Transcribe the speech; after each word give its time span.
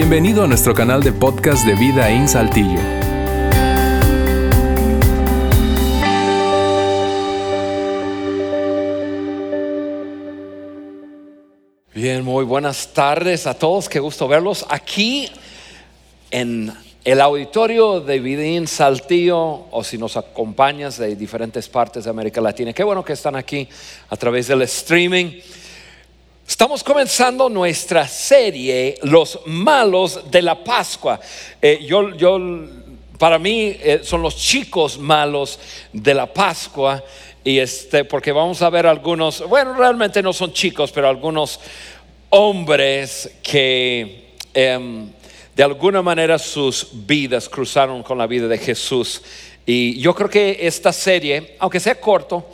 Bienvenido 0.00 0.44
a 0.44 0.46
nuestro 0.46 0.74
canal 0.74 1.02
de 1.02 1.10
podcast 1.10 1.66
de 1.66 1.74
Vida 1.74 2.08
en 2.08 2.28
Saltillo. 2.28 2.78
Bien, 11.92 12.24
muy 12.24 12.44
buenas 12.44 12.94
tardes 12.94 13.48
a 13.48 13.54
todos, 13.54 13.88
qué 13.88 13.98
gusto 13.98 14.28
verlos 14.28 14.64
aquí 14.68 15.28
en 16.30 16.72
el 17.04 17.20
auditorio 17.20 18.00
de 18.00 18.20
Vidín 18.20 18.68
Saltillo 18.68 19.66
o 19.72 19.82
si 19.82 19.98
nos 19.98 20.16
acompañas 20.16 20.98
de 20.98 21.16
diferentes 21.16 21.68
partes 21.68 22.04
de 22.04 22.10
América 22.10 22.40
Latina. 22.40 22.72
Qué 22.72 22.84
bueno 22.84 23.04
que 23.04 23.14
están 23.14 23.34
aquí 23.34 23.68
a 24.10 24.16
través 24.16 24.46
del 24.46 24.62
streaming. 24.62 25.40
Estamos 26.48 26.82
comenzando 26.82 27.50
nuestra 27.50 28.08
serie 28.08 28.98
Los 29.02 29.40
malos 29.44 30.30
de 30.30 30.40
la 30.40 30.64
Pascua. 30.64 31.20
Eh, 31.60 31.84
yo, 31.86 32.16
yo, 32.16 32.40
para 33.18 33.38
mí 33.38 33.76
eh, 33.78 34.00
son 34.02 34.22
los 34.22 34.34
chicos 34.34 34.98
malos 34.98 35.60
de 35.92 36.14
la 36.14 36.24
Pascua 36.24 37.04
y 37.44 37.58
este 37.58 38.06
porque 38.06 38.32
vamos 38.32 38.62
a 38.62 38.70
ver 38.70 38.86
algunos, 38.86 39.46
bueno, 39.46 39.74
realmente 39.74 40.22
no 40.22 40.32
son 40.32 40.54
chicos, 40.54 40.90
pero 40.90 41.06
algunos 41.06 41.60
hombres 42.30 43.30
que 43.42 44.30
em, 44.54 45.12
de 45.54 45.62
alguna 45.62 46.00
manera 46.00 46.38
sus 46.38 46.88
vidas 47.06 47.46
cruzaron 47.46 48.02
con 48.02 48.16
la 48.16 48.26
vida 48.26 48.48
de 48.48 48.56
Jesús. 48.56 49.20
Y 49.66 50.00
yo 50.00 50.14
creo 50.14 50.30
que 50.30 50.56
esta 50.62 50.94
serie, 50.94 51.56
aunque 51.58 51.78
sea 51.78 52.00
corto, 52.00 52.46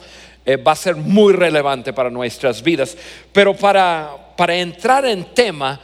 eh, 0.46 0.56
va 0.56 0.72
a 0.72 0.76
ser 0.76 0.96
muy 0.96 1.32
relevante 1.32 1.92
para 1.92 2.10
nuestras 2.10 2.62
vidas. 2.62 2.96
Pero 3.32 3.54
para, 3.54 4.10
para 4.36 4.54
entrar 4.54 5.06
en 5.06 5.24
tema, 5.34 5.80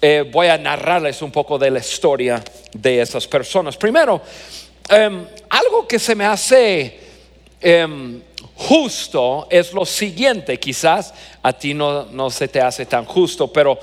eh, 0.00 0.24
voy 0.30 0.46
a 0.46 0.56
narrarles 0.56 1.22
un 1.22 1.30
poco 1.30 1.58
de 1.58 1.70
la 1.70 1.80
historia 1.80 2.42
de 2.72 3.00
esas 3.00 3.26
personas. 3.26 3.76
Primero, 3.76 4.20
em, 4.88 5.26
algo 5.50 5.86
que 5.86 5.98
se 5.98 6.14
me 6.14 6.24
hace 6.24 7.00
em, 7.60 8.22
justo 8.54 9.48
es 9.50 9.72
lo 9.72 9.84
siguiente, 9.84 10.58
quizás 10.58 11.12
a 11.42 11.52
ti 11.52 11.74
no, 11.74 12.04
no 12.04 12.30
se 12.30 12.48
te 12.48 12.60
hace 12.60 12.86
tan 12.86 13.04
justo, 13.04 13.52
pero 13.52 13.78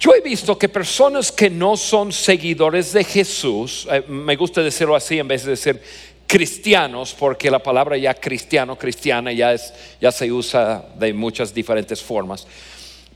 yo 0.00 0.14
he 0.14 0.20
visto 0.20 0.56
que 0.56 0.68
personas 0.68 1.32
que 1.32 1.50
no 1.50 1.76
son 1.76 2.12
seguidores 2.12 2.92
de 2.92 3.02
Jesús, 3.02 3.86
eh, 3.90 4.04
me 4.06 4.36
gusta 4.36 4.62
decirlo 4.62 4.94
así 4.94 5.18
en 5.18 5.26
vez 5.26 5.44
de 5.44 5.50
decir 5.50 5.82
cristianos, 6.28 7.16
porque 7.18 7.50
la 7.50 7.58
palabra 7.58 7.96
ya 7.96 8.12
cristiano, 8.14 8.76
cristiana 8.78 9.32
ya, 9.32 9.54
es, 9.54 9.72
ya 10.00 10.12
se 10.12 10.30
usa 10.30 10.84
de 10.96 11.12
muchas 11.12 11.52
diferentes 11.52 12.02
formas. 12.02 12.46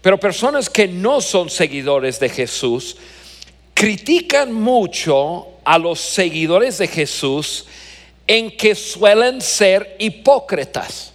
Pero 0.00 0.18
personas 0.18 0.68
que 0.68 0.88
no 0.88 1.20
son 1.20 1.48
seguidores 1.48 2.18
de 2.18 2.30
Jesús 2.30 2.96
critican 3.74 4.52
mucho 4.52 5.46
a 5.62 5.78
los 5.78 6.00
seguidores 6.00 6.78
de 6.78 6.88
Jesús 6.88 7.66
en 8.26 8.56
que 8.56 8.74
suelen 8.74 9.40
ser 9.40 9.96
hipócritas. 9.98 11.12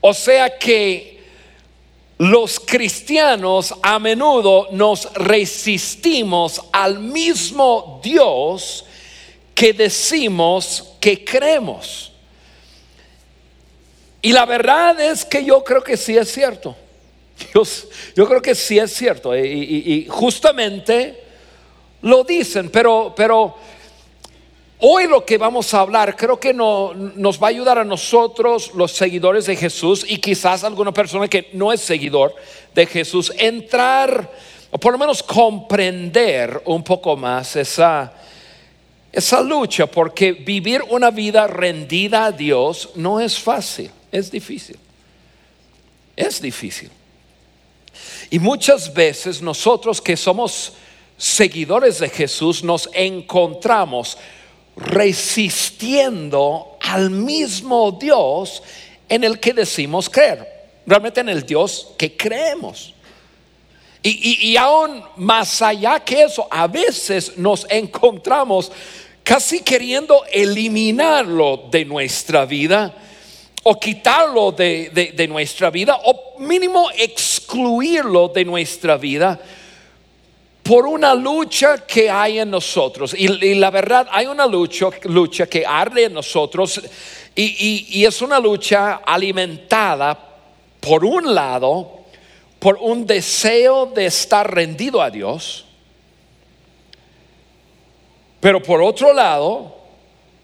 O 0.00 0.14
sea 0.14 0.56
que 0.56 1.20
los 2.18 2.60
cristianos 2.60 3.74
a 3.82 3.98
menudo 3.98 4.68
nos 4.70 5.12
resistimos 5.14 6.62
al 6.72 7.00
mismo 7.00 8.00
Dios 8.02 8.85
que 9.56 9.72
decimos 9.72 10.96
que 11.00 11.24
creemos. 11.24 12.12
Y 14.20 14.30
la 14.32 14.44
verdad 14.44 15.00
es 15.00 15.24
que 15.24 15.42
yo 15.42 15.64
creo 15.64 15.82
que 15.82 15.96
sí 15.96 16.14
es 16.14 16.30
cierto. 16.30 16.76
Yo, 18.14 18.28
creo 18.28 18.42
que 18.42 18.54
sí 18.54 18.78
es 18.78 18.92
cierto. 18.92 19.34
Y, 19.34 20.06
justamente 20.10 21.24
lo 22.02 22.22
dicen, 22.22 22.68
pero, 22.68 23.14
pero 23.16 23.56
Hoy 24.78 25.06
lo 25.06 25.24
que 25.24 25.38
vamos 25.38 25.72
a 25.72 25.80
hablar 25.80 26.14
creo 26.16 26.38
que 26.38 26.52
no, 26.52 26.92
nos 26.92 27.42
va 27.42 27.46
a 27.46 27.50
ayudar 27.50 27.78
a 27.78 27.84
nosotros, 27.84 28.72
los 28.74 28.92
seguidores 28.92 29.46
de 29.46 29.56
Jesús, 29.56 30.04
y 30.06 30.18
quizás 30.18 30.64
alguna 30.64 30.92
persona 30.92 31.28
que 31.28 31.48
no 31.54 31.72
es 31.72 31.80
seguidor 31.80 32.34
de 32.74 32.84
Jesús, 32.84 33.32
entrar 33.38 34.30
o 34.70 34.76
por 34.76 34.92
lo 34.92 34.98
menos 34.98 35.22
comprender 35.22 36.60
un 36.66 36.84
poco 36.84 37.16
más 37.16 37.56
esa, 37.56 38.12
esa 39.16 39.40
lucha, 39.40 39.86
porque 39.86 40.32
vivir 40.32 40.82
una 40.90 41.10
vida 41.10 41.46
rendida 41.46 42.26
a 42.26 42.32
Dios 42.32 42.90
no 42.96 43.18
es 43.18 43.38
fácil, 43.38 43.90
es 44.12 44.30
difícil. 44.30 44.78
Es 46.14 46.38
difícil. 46.38 46.90
Y 48.28 48.38
muchas 48.38 48.92
veces 48.92 49.40
nosotros 49.40 50.02
que 50.02 50.18
somos 50.18 50.74
seguidores 51.16 51.98
de 51.98 52.10
Jesús 52.10 52.62
nos 52.62 52.90
encontramos 52.92 54.18
resistiendo 54.76 56.76
al 56.82 57.08
mismo 57.08 57.92
Dios 57.92 58.62
en 59.08 59.24
el 59.24 59.40
que 59.40 59.54
decimos 59.54 60.10
creer, 60.10 60.46
realmente 60.84 61.22
en 61.22 61.30
el 61.30 61.46
Dios 61.46 61.94
que 61.96 62.14
creemos. 62.14 62.92
Y, 64.02 64.50
y, 64.50 64.56
aún 64.58 65.02
más 65.16 65.62
allá 65.62 66.00
que 66.00 66.22
eso, 66.22 66.46
a 66.50 66.68
veces 66.68 67.38
nos 67.38 67.66
encontramos 67.68 68.70
casi 69.26 69.60
queriendo 69.62 70.24
eliminarlo 70.30 71.64
de 71.68 71.84
nuestra 71.84 72.46
vida 72.46 72.94
o 73.64 73.80
quitarlo 73.80 74.52
de, 74.52 75.12
de 75.16 75.26
nuestra 75.26 75.68
vida 75.68 75.98
o 76.04 76.36
mínimo 76.38 76.88
excluirlo 76.96 78.28
de 78.28 78.44
nuestra 78.44 78.96
vida 78.96 79.40
por 80.62 80.86
una 80.86 81.12
lucha 81.12 81.78
que 81.86 82.08
hay 82.08 82.38
en 82.38 82.50
nosotros. 82.50 83.14
Y, 83.18 83.54
la 83.56 83.70
verdad, 83.72 84.06
hay 84.12 84.26
una 84.26 84.46
lucha, 84.46 84.90
lucha 85.02 85.46
que 85.46 85.66
arde 85.66 86.04
en 86.04 86.12
nosotros 86.12 86.80
y, 87.34 88.04
es 88.04 88.22
una 88.22 88.38
lucha 88.38 89.00
alimentada, 89.04 90.16
por 90.78 91.04
un 91.04 91.34
lado, 91.34 92.00
por 92.60 92.78
un 92.80 93.04
deseo 93.04 93.86
de 93.86 94.06
estar 94.06 94.52
rendido 94.52 95.02
a 95.02 95.10
Dios, 95.10 95.65
pero 98.46 98.62
por 98.62 98.80
otro 98.80 99.12
lado, 99.12 99.74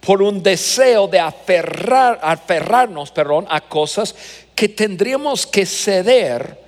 por 0.01 0.23
un 0.23 0.43
deseo 0.43 1.07
de 1.07 1.21
aferrar, 1.21 2.19
aferrarnos 2.21 3.13
perdón, 3.13 3.47
a 3.49 3.61
cosas 3.61 4.13
que 4.57 4.69
tendríamos 4.69 5.47
que 5.47 5.65
ceder 5.65 6.59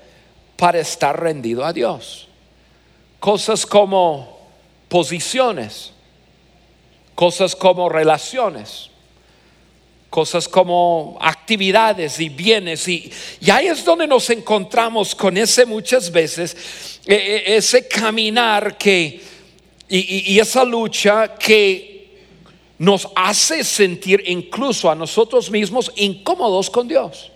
para 0.55 0.79
estar 0.79 1.21
rendido 1.21 1.65
a 1.65 1.73
Dios 1.73 2.29
cosas 3.19 3.67
como 3.67 4.39
posiciones, 4.89 5.91
cosas 7.17 7.57
como 7.57 7.89
relaciones, 7.89 8.91
cosas 10.09 10.47
como 10.47 11.19
actividades 11.21 12.21
y 12.21 12.29
bienes. 12.29 12.87
Y, 12.87 13.11
ahí 13.51 13.67
es 13.67 13.85
donde 13.85 14.07
nos 14.07 14.31
encontramos 14.31 15.17
con 15.17 15.37
ese 15.37 15.67
muchas 15.67 16.13
veces, 16.13 17.01
e, 17.05 17.15
e, 17.17 17.57
ese 17.57 17.89
caminar 17.89 18.79
que, 18.79 19.34
y, 19.89 20.39
esa 20.39 20.65
lucha 20.65 21.37
que 21.37 22.09
nos 22.79 23.09
hace 23.15 23.63
sentir 23.63 24.23
incluso 24.27 24.91
a 24.91 24.95
nosotros 24.95 25.51
mismos 25.51 25.93
incómodos 25.97 26.71
con 26.71 26.89
Dios. 26.89 27.31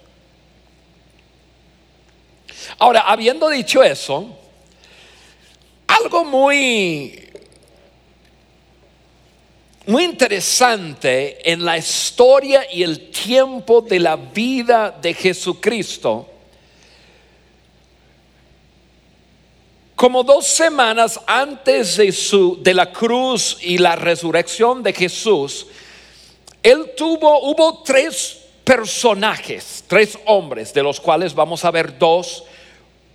Ahora, 2.78 3.03
habiendo 3.03 3.48
dicho 3.48 3.82
eso, 3.82 4.36
algo 5.86 6.25
muy 6.25 7.25
muy 9.86 10.04
interesante 10.04 11.50
en 11.50 11.65
la 11.65 11.78
historia 11.78 12.70
y 12.70 12.82
el 12.82 13.09
tiempo 13.09 13.80
de 13.80 13.98
la 13.98 14.16
vida 14.16 14.91
de 14.91 15.15
Jesucristo. 15.15 16.28
Como 19.98 20.22
dos 20.22 20.47
semanas 20.47 21.18
antes 21.27 21.97
de, 21.97 22.12
su, 22.12 22.62
de 22.62 22.72
la 22.72 22.92
cruz 22.92 23.59
y 23.60 23.78
la 23.78 23.97
resurrección 23.97 24.80
de 24.80 24.92
Jesús, 24.92 25.66
él 26.62 26.92
tuvo, 26.97 27.50
hubo 27.50 27.83
tres 27.83 28.39
personajes, 28.62 29.83
tres 29.89 30.16
hombres, 30.27 30.72
de 30.72 30.84
los 30.84 31.00
cuales 31.00 31.34
vamos 31.34 31.65
a 31.65 31.72
ver 31.72 31.98
dos 31.98 32.45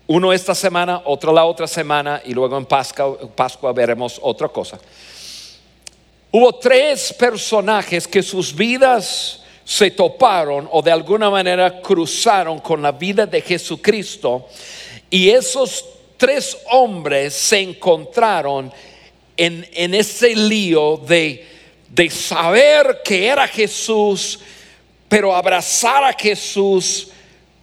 uno 0.08 0.34
esta 0.34 0.54
semana, 0.54 1.04
otro 1.06 1.32
la 1.32 1.46
otra 1.46 1.68
semana 1.68 2.22
y 2.26 2.34
luego 2.34 2.58
en 2.58 2.66
Pascua, 2.66 3.72
veremos 3.72 4.20
otra 4.22 4.50
cosa. 4.50 4.78
Hubo 6.32 6.54
tres 6.56 7.14
personajes 7.14 8.06
que 8.06 8.22
sus 8.22 8.54
vidas 8.54 9.42
se 9.64 9.90
toparon 9.90 10.68
o 10.70 10.82
de 10.82 10.92
alguna 10.92 11.30
manera 11.30 11.80
cruzaron 11.80 12.60
con 12.60 12.82
la 12.82 12.92
vida 12.92 13.26
de 13.26 13.40
Jesucristo 13.40 14.50
y 15.10 15.30
esos 15.30 15.86
tres 16.24 16.58
hombres 16.72 17.34
se 17.34 17.60
encontraron 17.60 18.72
en, 19.36 19.94
ese 19.94 20.34
lío 20.34 20.96
de, 20.96 21.46
de 21.90 22.10
saber 22.10 23.02
que 23.04 23.26
era 23.26 23.46
Jesús, 23.46 24.40
pero 25.10 25.36
abrazar 25.36 26.02
a 26.02 26.14
Jesús 26.14 27.10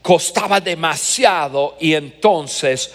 costaba 0.03 0.61
demasiado 0.61 1.75
y 1.81 1.95
entonces 1.95 2.93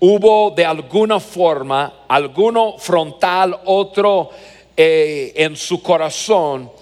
hubo 0.00 0.50
de 0.50 0.64
alguna 0.64 1.20
forma, 1.20 2.06
alguno 2.08 2.76
frontal, 2.76 3.60
otro 3.66 4.30
eh, 4.76 5.32
en 5.36 5.56
su 5.56 5.80
corazón, 5.80 6.72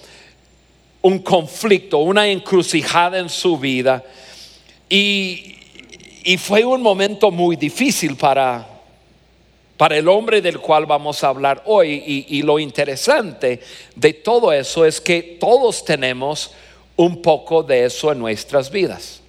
un 1.02 1.18
conflicto, 1.18 1.98
una 1.98 2.26
encrucijada 2.26 3.18
en 3.18 3.28
su 3.28 3.58
vida. 3.58 4.02
Y, 4.88 5.56
y 6.24 6.36
fue 6.36 6.64
un 6.64 6.82
momento 6.82 7.30
muy 7.30 7.56
difícil 7.56 8.16
para, 8.16 8.66
para 9.76 9.96
el 9.96 10.08
hombre 10.08 10.40
del 10.40 10.58
cual 10.60 10.86
vamos 10.86 11.24
a 11.24 11.28
hablar 11.28 11.62
hoy. 11.66 12.26
Y, 12.28 12.42
lo 12.42 12.58
interesante 12.58 13.60
de 13.94 14.12
todo 14.12 14.52
eso 14.52 14.84
es 14.84 15.00
que 15.00 15.38
todos 15.40 15.84
tenemos 15.84 16.52
un 16.96 17.20
poco 17.22 17.62
de 17.62 17.86
eso 17.86 18.12
en 18.12 18.18
nuestras 18.18 18.70
vidas. 18.70 19.20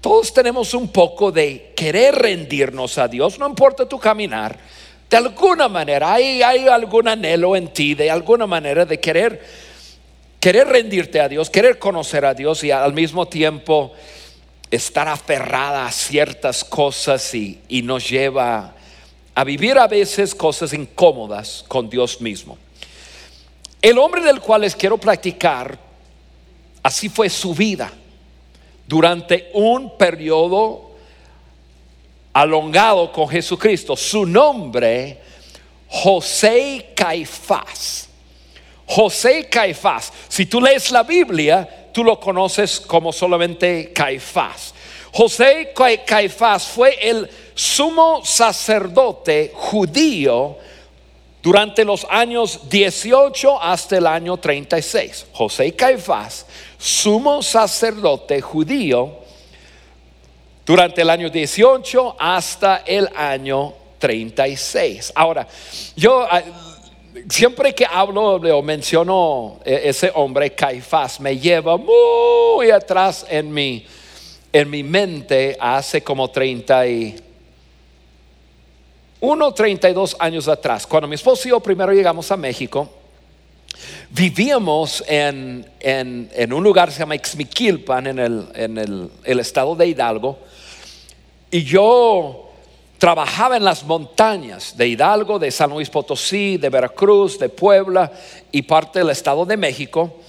Todos 0.00 0.32
tenemos 0.32 0.74
un 0.74 0.88
poco 0.88 1.32
de 1.32 1.72
querer 1.74 2.14
rendirnos 2.14 2.98
a 2.98 3.08
Dios, 3.08 3.38
no 3.38 3.48
importa 3.48 3.88
tu 3.88 3.98
caminar. 3.98 4.56
De 5.08 5.16
alguna 5.16 5.68
manera, 5.68 6.12
hay, 6.12 6.42
hay 6.42 6.66
algún 6.68 7.08
anhelo 7.08 7.56
en 7.56 7.68
ti, 7.68 7.94
de 7.94 8.10
alguna 8.10 8.46
manera 8.46 8.84
de 8.84 9.00
querer, 9.00 9.42
querer 10.38 10.68
rendirte 10.68 11.20
a 11.20 11.28
Dios, 11.28 11.48
querer 11.48 11.78
conocer 11.78 12.24
a 12.24 12.34
Dios 12.34 12.62
y 12.62 12.70
al 12.70 12.92
mismo 12.92 13.26
tiempo 13.26 13.92
estar 14.70 15.08
aferrada 15.08 15.86
a 15.86 15.92
ciertas 15.92 16.64
cosas 16.64 17.34
y, 17.34 17.60
nos 17.82 18.08
lleva 18.08 18.74
a 19.34 19.44
vivir 19.44 19.78
a 19.78 19.86
veces 19.86 20.34
cosas 20.34 20.72
incómodas 20.72 21.64
con 21.68 21.88
Dios 21.88 22.20
mismo. 22.20 22.58
El 23.80 23.98
hombre 23.98 24.22
del 24.22 24.40
cual 24.40 24.62
les 24.62 24.74
quiero 24.74 24.98
platicar, 24.98 25.78
así 26.82 27.08
fue 27.08 27.28
su 27.28 27.54
vida 27.54 27.92
durante 28.86 29.50
un 29.52 29.96
periodo 29.96 30.90
alongado 32.32 33.12
con 33.12 33.28
Jesucristo. 33.28 33.96
Su 33.96 34.26
nombre, 34.26 35.20
José 35.88 36.92
Caifás. 36.94 38.08
José 38.86 39.48
Caifás. 39.48 40.12
Si 40.28 40.46
tú 40.46 40.60
lees 40.60 40.90
la 40.90 41.02
Biblia, 41.02 41.85
tú 41.96 42.04
lo 42.04 42.20
conoces 42.20 42.78
como 42.78 43.10
solamente 43.10 43.90
Caifás. 43.94 44.74
José 45.14 45.72
Caifás 46.04 46.66
fue 46.66 46.94
el 47.00 47.26
sumo 47.54 48.22
sacerdote 48.22 49.50
judío 49.54 50.58
durante 51.42 51.86
los 51.86 52.06
años 52.10 52.68
18 52.68 53.62
hasta 53.62 53.96
el 53.96 54.06
año 54.06 54.36
36. 54.36 55.28
José 55.32 55.74
Caifás, 55.74 56.44
sumo 56.76 57.42
sacerdote 57.42 58.42
judío 58.42 59.20
durante 60.66 61.00
el 61.00 61.08
año 61.08 61.30
18 61.30 62.16
hasta 62.18 62.82
el 62.84 63.08
año 63.16 63.72
36. 63.98 65.12
Ahora, 65.14 65.48
yo 65.96 66.28
ah, 66.30 66.42
siempre 67.28 67.74
que 67.74 67.86
hablo 67.86 68.36
o 68.36 68.62
menciono 68.62 69.60
e, 69.64 69.88
ese 69.88 70.10
hombre, 70.14 70.54
Caifás, 70.54 71.20
me 71.20 71.38
lleva 71.38 71.76
muy 71.76 72.70
atrás 72.70 73.26
en 73.28 73.52
mi, 73.52 73.86
en 74.52 74.70
mi 74.70 74.82
mente 74.82 75.56
hace 75.60 76.02
como 76.02 76.30
30 76.30 76.86
y 76.86 77.16
uno, 79.20 79.52
32 79.52 80.16
años 80.18 80.46
atrás, 80.46 80.86
cuando 80.86 81.08
mi 81.08 81.14
esposo 81.14 81.48
y 81.48 81.50
yo 81.50 81.60
primero 81.60 81.92
llegamos 81.92 82.30
a 82.30 82.36
México, 82.36 82.88
vivíamos 84.10 85.02
en, 85.06 85.66
un 86.52 86.62
lugar 86.62 86.88
que 86.88 86.94
se 86.94 87.00
llama 87.00 87.14
Ixmiquilpan, 87.14 88.06
en, 88.06 88.18
el, 88.18 88.46
en 88.54 88.78
el, 89.24 89.40
estado 89.40 89.74
de 89.74 89.86
Hidalgo, 89.86 90.38
y 91.50 91.64
yo 91.64 92.45
trabajaba 92.98 93.56
en 93.56 93.64
las 93.64 93.84
montañas 93.84 94.76
de 94.76 94.88
Hidalgo, 94.88 95.38
de 95.38 95.50
San 95.50 95.70
Luis 95.70 95.90
Potosí, 95.90 96.56
de 96.56 96.68
Veracruz, 96.70 97.38
de 97.38 97.48
Puebla 97.48 98.10
y 98.52 98.62
parte 98.62 99.00
del 99.00 99.10
estado 99.10 99.44
de 99.44 99.56
México, 99.56 100.20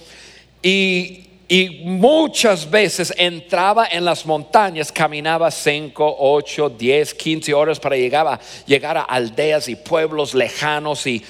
y 0.62 1.80
muchas 1.84 2.68
veces 2.68 3.12
entraba 3.16 3.86
en 3.90 4.04
las 4.04 4.26
montañas, 4.26 4.92
caminaba 4.92 5.50
5, 5.50 6.16
8, 6.18 6.68
10, 6.70 7.14
15 7.14 7.54
horas 7.54 7.80
para 7.80 7.96
llegar 7.96 8.96
a, 8.98 9.02
aldeas 9.02 9.66
y 9.68 9.76
pueblos 9.76 10.34
lejanos 10.34 11.06
y, 11.06 11.24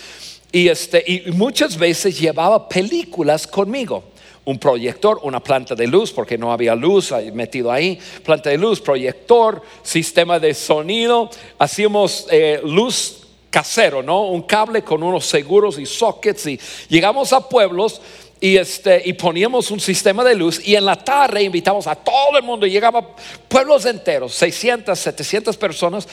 este, 0.51 1.05
y 1.07 1.31
muchas 1.31 1.77
veces 1.77 2.19
llevaba 2.19 2.69
películas 2.69 3.47
conmigo. 3.47 4.03
Un 4.49 4.59
proyector, 4.59 5.21
una 5.25 5.41
planta 5.41 5.75
de 5.75 5.87
luz, 5.87 6.11
porque 6.11 6.39
no 6.39 6.51
había 6.53 6.75
luz 6.75 7.13
metido 7.35 7.71
ahí, 7.71 7.99
planta 8.25 8.49
de 8.49 8.57
luz, 8.57 8.81
proyector, 8.81 9.61
sistema 9.83 10.39
de 10.39 10.55
sonido. 10.55 11.29
Hacíamos 11.59 12.27
eh, 12.31 12.61
luz 12.65 13.27
casero, 13.51 14.03
¿no? 14.03 14.23
Un 14.23 14.43
cable 14.43 14.83
con 14.83 15.03
unos 15.03 15.27
seguros 15.27 15.79
y 15.79 15.85
sockets 15.85 16.47
y 16.47 16.59
llegamos 16.89 17.35
a 17.35 17.47
pueblos 17.47 18.01
y, 18.41 18.57
este, 18.57 19.03
y 19.05 19.13
poníamos 19.13 19.71
un 19.71 19.81
sistema 19.81 20.25
de 20.25 20.35
luz 20.35 20.67
y 20.67 20.77
en 20.77 20.87
la 20.87 20.97
tarde 20.97 21.43
invitamos 21.43 21.87
a 21.87 21.95
todo 21.95 22.39
el 22.39 22.43
mundo, 22.43 22.67
llegaba 22.67 23.07
pueblos 23.49 23.85
enteros, 23.85 24.33
600, 24.35 24.99
700 24.99 25.57
personas 25.59 26.09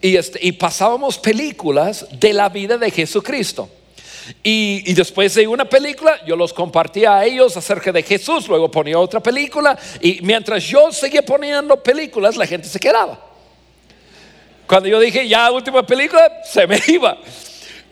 y, 0.00 0.16
este, 0.16 0.38
y 0.42 0.52
pasábamos 0.52 1.18
películas 1.18 2.06
de 2.18 2.32
la 2.32 2.48
vida 2.48 2.78
de 2.78 2.90
Jesucristo. 2.90 3.68
Y, 4.42 4.92
después 4.94 5.34
de 5.34 5.46
una 5.46 5.64
película, 5.64 6.24
yo 6.26 6.36
los 6.36 6.52
compartía 6.52 7.18
a 7.18 7.24
ellos 7.24 7.56
acerca 7.56 7.92
de 7.92 8.02
Jesús, 8.02 8.48
luego 8.48 8.70
ponía 8.70 8.98
otra 8.98 9.20
película 9.20 9.78
y 10.00 10.20
mientras 10.22 10.64
yo 10.64 10.90
seguía 10.92 11.22
poniendo 11.22 11.82
películas, 11.82 12.36
la 12.36 12.46
gente 12.46 12.68
se 12.68 12.80
quedaba. 12.80 13.20
Cuando 14.66 14.88
yo 14.88 14.98
dije 14.98 15.28
ya 15.28 15.50
última 15.50 15.84
película, 15.84 16.42
se 16.44 16.66
me 16.66 16.80
iba. 16.88 17.18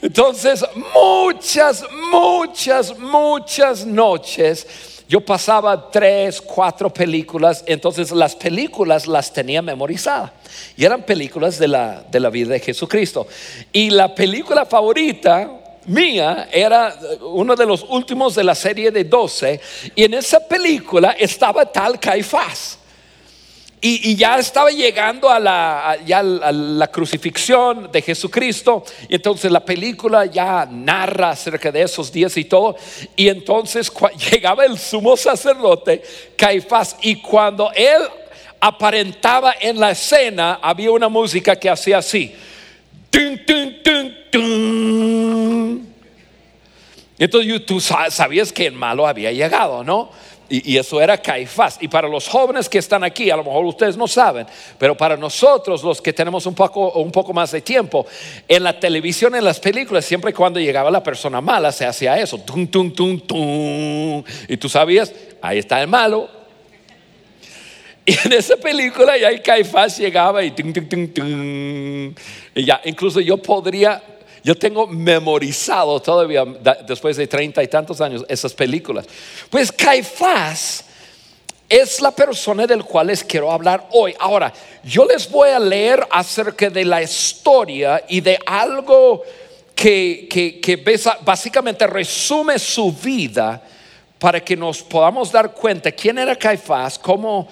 Entonces, 0.03 0.65
muchas, 0.93 1.85
muchas, 2.11 2.99
muchas 2.99 3.87
noches 3.87 4.67
yo 5.07 5.21
pasaba 5.21 5.91
tres, 5.91 6.41
cuatro 6.41 6.93
películas, 6.93 7.63
entonces 7.67 8.11
las 8.11 8.35
películas 8.35 9.07
las 9.07 9.33
tenía 9.33 9.61
memorizadas. 9.61 10.33
Y 10.77 10.85
eran 10.85 11.03
películas 11.03 11.59
de 11.59 11.69
la, 11.69 12.03
de 12.11 12.21
la 12.21 12.31
vida 12.31 12.55
de 12.55 12.61
Jesucristo. 12.61 13.27
Y 13.73 13.91
la 13.91 14.15
película 14.15 14.65
favorita 14.65 15.64
mía 15.87 16.49
era 16.51 16.95
uno 17.21 17.55
de 17.57 17.67
los 17.67 17.85
últimos 17.89 18.35
de 18.35 18.45
la 18.45 18.55
serie 18.55 18.91
de 18.91 19.05
12. 19.05 19.61
Y 19.95 20.05
en 20.05 20.15
esa 20.15 20.41
película 20.47 21.13
estaba 21.19 21.67
tal 21.67 21.99
Caifás. 21.99 22.79
Y, 23.87 24.17
ya 24.17 24.39
estaba 24.39 24.71
llegando 24.71 25.29
a 25.29 25.39
la, 25.39 25.99
la 26.07 26.87
crucifixión 26.87 27.93
de 27.93 28.01
Jesucristo. 28.01 28.83
Y 29.11 29.17
entonces 29.17 29.53
la 29.53 29.63
película 29.63 30.25
ya 30.25 30.67
narra 30.71 31.31
acerca 31.31 31.71
de 31.71 31.83
esos 31.83 32.11
días 32.11 32.35
y 32.39 32.47
todo. 32.47 32.77
Y 33.15 33.29
entonces 33.29 33.93
llegaba 34.31 34.65
el 34.65 34.79
sumo 34.79 35.19
sacerdote, 35.19 36.03
Caifás. 36.35 36.97
Y 37.03 37.17
cuando 37.17 37.71
él 37.73 38.01
aparentaba 38.59 39.55
en 39.61 39.79
la 39.79 39.91
escena, 39.91 40.61
había 40.63 40.91
una 40.91 41.11
música 41.11 41.55
que 41.55 41.69
hacía 41.69 41.99
así. 41.99 42.35
Entonces 47.19 47.67
tú 47.67 47.81
sabías 47.81 48.53
que 48.53 48.67
el 48.67 48.73
malo 48.73 49.07
había 49.07 49.33
llegado, 49.33 49.85
¿no? 49.85 50.11
Y, 50.49 50.77
eso 50.77 51.01
era 51.01 51.17
Caifás. 51.17 51.79
Y 51.81 51.89
para 51.89 52.07
los 52.07 52.29
jóvenes 52.29 52.69
que 52.69 52.79
están 52.79 53.03
aquí, 53.03 53.31
a 53.31 53.37
lo 53.37 53.45
mejor 53.45 53.65
ustedes 53.65 53.97
no 53.97 54.07
saben, 54.07 54.47
pero 54.79 54.95
para 54.97 55.17
nosotros 55.17 55.83
los 55.83 56.03
que 56.03 56.13
tenemos 56.13 56.45
un 56.47 56.55
poco, 56.55 56.93
un 56.93 57.11
poco 57.11 57.33
más 57.33 57.51
de 57.51 57.63
tiempo, 57.63 58.07
en 58.47 58.63
la 58.63 58.79
televisión, 58.79 59.35
en 59.35 59.45
las 59.45 59.59
películas, 59.59 60.05
siempre 60.05 60.35
cuando 60.35 60.61
llegaba 60.61 60.91
la 60.91 61.03
persona 61.03 61.41
mala 61.41 61.73
se 61.73 61.87
hacía 61.87 62.19
eso. 62.19 62.39
Tum, 62.39 62.67
tum, 62.67 62.93
tum, 62.93 63.21
tum. 63.21 64.23
Y 64.47 64.57
tú 64.59 64.69
sabías, 64.69 65.13
ahí 65.41 65.59
está 65.59 65.81
el 65.81 65.89
malo. 65.89 66.44
Y 68.07 68.13
en 68.13 68.35
esa 68.35 68.57
película 68.57 69.17
ya 69.17 69.29
el 69.29 69.41
Caifás 69.41 69.97
llegaba 69.97 70.45
y 70.45 70.51
tum, 70.51 70.73
tum, 70.75 71.09
tum. 71.09 72.15
Y 72.55 72.65
ya, 72.65 72.81
incluso 72.85 73.19
yo 73.21 73.39
podría 73.39 74.03
yo 74.45 74.55
tengo 74.55 74.87
memorizado 74.87 75.99
todavía, 76.01 76.45
después 76.87 77.17
de 77.17 77.27
treinta 77.27 77.63
y 77.63 77.67
tantos 77.67 78.03
años, 78.03 78.27
esas 78.29 78.53
películas. 78.53 79.07
Pues 79.49 79.73
Caifás 79.73 80.85
es 81.67 82.03
la 82.03 82.11
persona 82.11 82.67
del 82.67 82.85
cual 82.85 83.07
les 83.07 83.25
quiero 83.25 83.51
hablar 83.51 83.89
hoy. 83.93 84.15
Ahora, 84.19 84.53
yo 84.83 85.07
les 85.07 85.31
voy 85.31 85.49
a 85.49 85.59
leer 85.59 86.07
acerca 86.11 86.69
de 86.69 86.85
la 86.85 87.03
historia 87.03 88.05
y 88.07 88.21
de 88.21 88.39
algo 88.45 89.23
que, 89.75 90.29
que, 90.31 91.09
básicamente 91.23 91.87
resume 91.87 92.59
su 92.59 92.93
vida 92.93 93.63
para 94.19 94.41
que 94.41 94.57
nos 94.57 94.83
podamos 94.83 95.33
dar 95.33 95.53
cuenta 95.53 95.91
quién 95.91 96.19
era 96.19 96.37
Caifás, 96.37 96.99
cómo, 96.99 97.49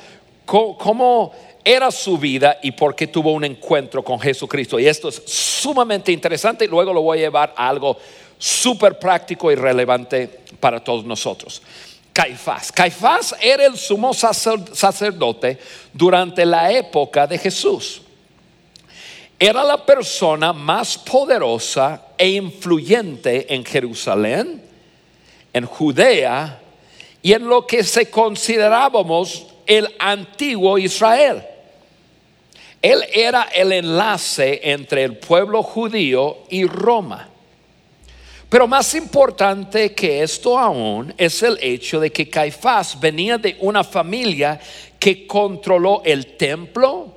cómo, 0.53 1.33
era 1.65 1.91
su 1.91 2.19
vida 2.19 2.59
y 2.63 2.73
por 2.73 2.95
qué 2.95 3.07
tuvo 3.07 3.33
un 3.33 3.45
encuentro 3.45 4.03
con 4.03 4.21
Jesucristo. 4.21 4.79
Y 4.79 4.87
esto 4.87 5.09
es 5.09 5.23
sumamente 5.25 6.13
interesante 6.13 6.65
y 6.65 6.69
luego 6.69 6.93
lo 6.93 7.01
voy 7.01 7.19
a 7.19 7.23
llevar 7.23 7.55
a 7.57 7.69
algo 7.69 7.97
súper 8.37 8.99
práctico 8.99 9.51
y 9.51 9.55
relevante 9.55 10.41
para 10.61 10.83
todos 10.83 11.05
nosotros. 11.05 11.63
Caifás. 12.13 12.71
Caifás 12.71 13.35
era 13.41 13.65
el 13.65 13.79
sumo 13.79 14.13
sacerdote 14.13 15.59
durante 15.93 16.45
la 16.45 16.71
época 16.71 17.27
de 17.27 17.39
Jesús. 17.39 18.03
era 19.39 19.65
la 19.65 19.85
persona 19.85 20.53
más 20.53 20.97
poderosa 20.99 22.01
e 22.17 22.29
influyente 22.29 23.53
en 23.53 23.65
Jerusalén, 23.65 24.63
en 25.53 25.67
Judea 25.67 26.61
y 27.23 27.33
en 27.33 27.49
lo 27.49 27.67
que 27.67 27.83
se 27.83 28.09
considerábamos 28.09 29.52
el 29.67 29.89
antiguo 29.99 30.79
Israel. 30.79 31.43
Él 32.81 33.05
era 33.13 33.45
el 33.55 33.73
enlace 33.73 34.61
entre 34.65 35.05
el 35.05 35.17
pueblo 35.17 35.63
judío 35.63 36.39
y 36.51 36.65
Roma. 36.65 37.29
Pero 38.49 38.67
más 38.67 38.95
importante 38.95 39.95
que 39.95 40.23
esto 40.23 40.59
aún 40.59 41.15
es 41.17 41.43
el 41.43 41.59
hecho 41.63 41.99
de 42.01 42.11
que 42.11 42.29
Caifás 42.29 43.01
venía 43.01 43.39
de 43.39 43.57
una 43.61 43.83
familia 43.83 44.61
que 44.99 45.27
controló 45.27 46.03
el 46.05 46.37
templo, 46.37 47.17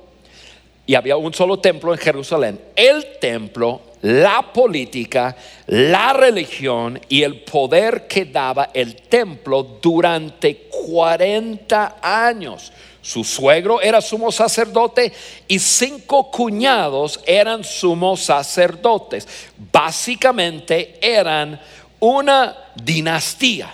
y 0.86 0.94
había 0.94 1.16
un 1.16 1.34
solo 1.34 1.58
templo 1.58 1.92
en 1.92 1.98
Jerusalén, 1.98 2.60
el 2.74 3.18
templo, 3.20 3.82
la 4.02 4.52
política, 4.52 5.36
la 5.66 6.12
religión 6.12 7.00
y 7.08 7.22
el 7.22 7.40
poder 7.40 8.06
que 8.06 8.26
daba 8.26 8.70
el 8.72 8.96
templo 8.96 9.78
durante 9.80 10.68
40 10.68 11.96
años. 12.02 12.72
Su 13.00 13.22
suegro 13.22 13.80
era 13.80 14.00
sumo 14.00 14.32
sacerdote 14.32 15.12
y 15.46 15.58
cinco 15.58 16.30
cuñados 16.30 17.20
eran 17.24 17.62
sumos 17.62 18.22
sacerdotes. 18.22 19.28
Básicamente 19.72 20.98
eran 21.00 21.60
una 22.00 22.56
dinastía. 22.74 23.72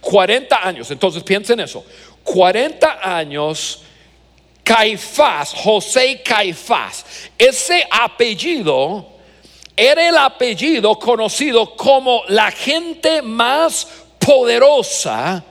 40 0.00 0.66
años, 0.66 0.90
entonces 0.90 1.22
piensen 1.22 1.60
eso. 1.60 1.84
40 2.22 3.00
años 3.02 3.82
Caifás, 4.62 5.52
José 5.52 6.22
Caifás. 6.24 7.04
Ese 7.36 7.86
apellido 7.90 9.13
era 9.76 10.08
el 10.08 10.16
apellido 10.16 10.98
conocido 10.98 11.74
como 11.74 12.22
la 12.28 12.50
gente 12.50 13.22
más 13.22 13.86
poderosa 14.18 15.42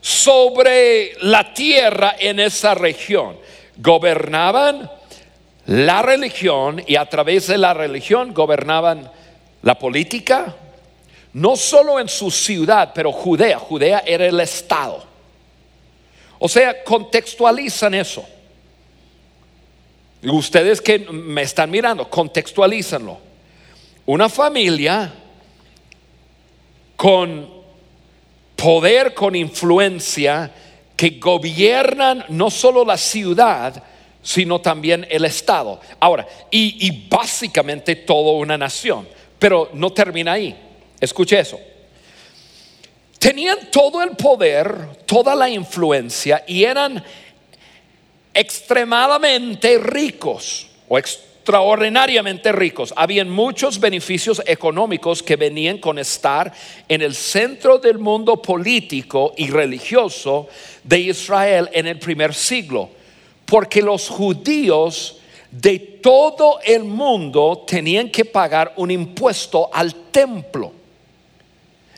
sobre 0.00 1.14
la 1.22 1.52
tierra 1.54 2.16
en 2.18 2.40
esa 2.40 2.74
región. 2.74 3.38
Gobernaban 3.76 4.90
la 5.66 6.02
religión 6.02 6.82
y 6.86 6.96
a 6.96 7.06
través 7.06 7.46
de 7.46 7.58
la 7.58 7.74
religión 7.74 8.32
gobernaban 8.32 9.10
la 9.62 9.78
política, 9.78 10.54
no 11.32 11.56
solo 11.56 12.00
en 12.00 12.08
su 12.08 12.30
ciudad, 12.30 12.92
pero 12.94 13.12
Judea. 13.12 13.58
Judea 13.58 14.02
era 14.06 14.26
el 14.26 14.40
estado. 14.40 15.04
O 16.38 16.48
sea, 16.48 16.84
contextualizan 16.84 17.94
eso. 17.94 18.24
Ustedes 20.22 20.80
que 20.80 20.98
me 20.98 21.42
están 21.42 21.70
mirando, 21.70 22.08
contextualízanlo. 22.08 23.27
Una 24.08 24.30
familia 24.30 25.12
con 26.96 27.46
poder, 28.56 29.12
con 29.12 29.36
influencia, 29.36 30.50
que 30.96 31.10
gobiernan 31.20 32.24
no 32.30 32.50
solo 32.50 32.86
la 32.86 32.96
ciudad, 32.96 33.82
sino 34.22 34.62
también 34.62 35.06
el 35.10 35.26
Estado. 35.26 35.78
Ahora, 36.00 36.26
y, 36.50 37.06
básicamente 37.06 37.96
toda 37.96 38.32
una 38.32 38.56
nación. 38.56 39.06
Pero 39.38 39.68
no 39.74 39.90
termina 39.90 40.32
ahí. 40.32 40.58
Escuche 40.98 41.38
eso. 41.38 41.60
Tenían 43.18 43.70
todo 43.70 44.02
el 44.02 44.12
poder, 44.12 45.04
toda 45.04 45.34
la 45.34 45.50
influencia 45.50 46.44
y 46.46 46.64
eran 46.64 47.04
extremadamente 48.32 49.76
ricos 49.76 50.68
o 50.88 50.96
extraordinariamente 51.48 52.52
ricos. 52.52 52.92
Habían 52.94 53.30
muchos 53.30 53.80
beneficios 53.80 54.42
económicos 54.44 55.22
que 55.22 55.36
venían 55.36 55.78
con 55.78 55.98
estar 55.98 56.52
en 56.86 57.00
el 57.00 57.14
centro 57.14 57.78
del 57.78 57.98
mundo 57.98 58.42
político 58.42 59.32
y 59.34 59.48
religioso 59.48 60.48
de 60.84 61.00
Israel 61.00 61.70
en 61.72 61.86
el 61.86 61.98
primer 61.98 62.34
siglo, 62.34 62.90
porque 63.46 63.80
los 63.80 64.10
judíos 64.10 65.20
de 65.50 65.78
todo 65.78 66.60
el 66.66 66.84
mundo 66.84 67.64
tenían 67.66 68.10
que 68.10 68.26
pagar 68.26 68.74
un 68.76 68.90
impuesto 68.90 69.70
al 69.72 69.94
templo. 70.10 70.70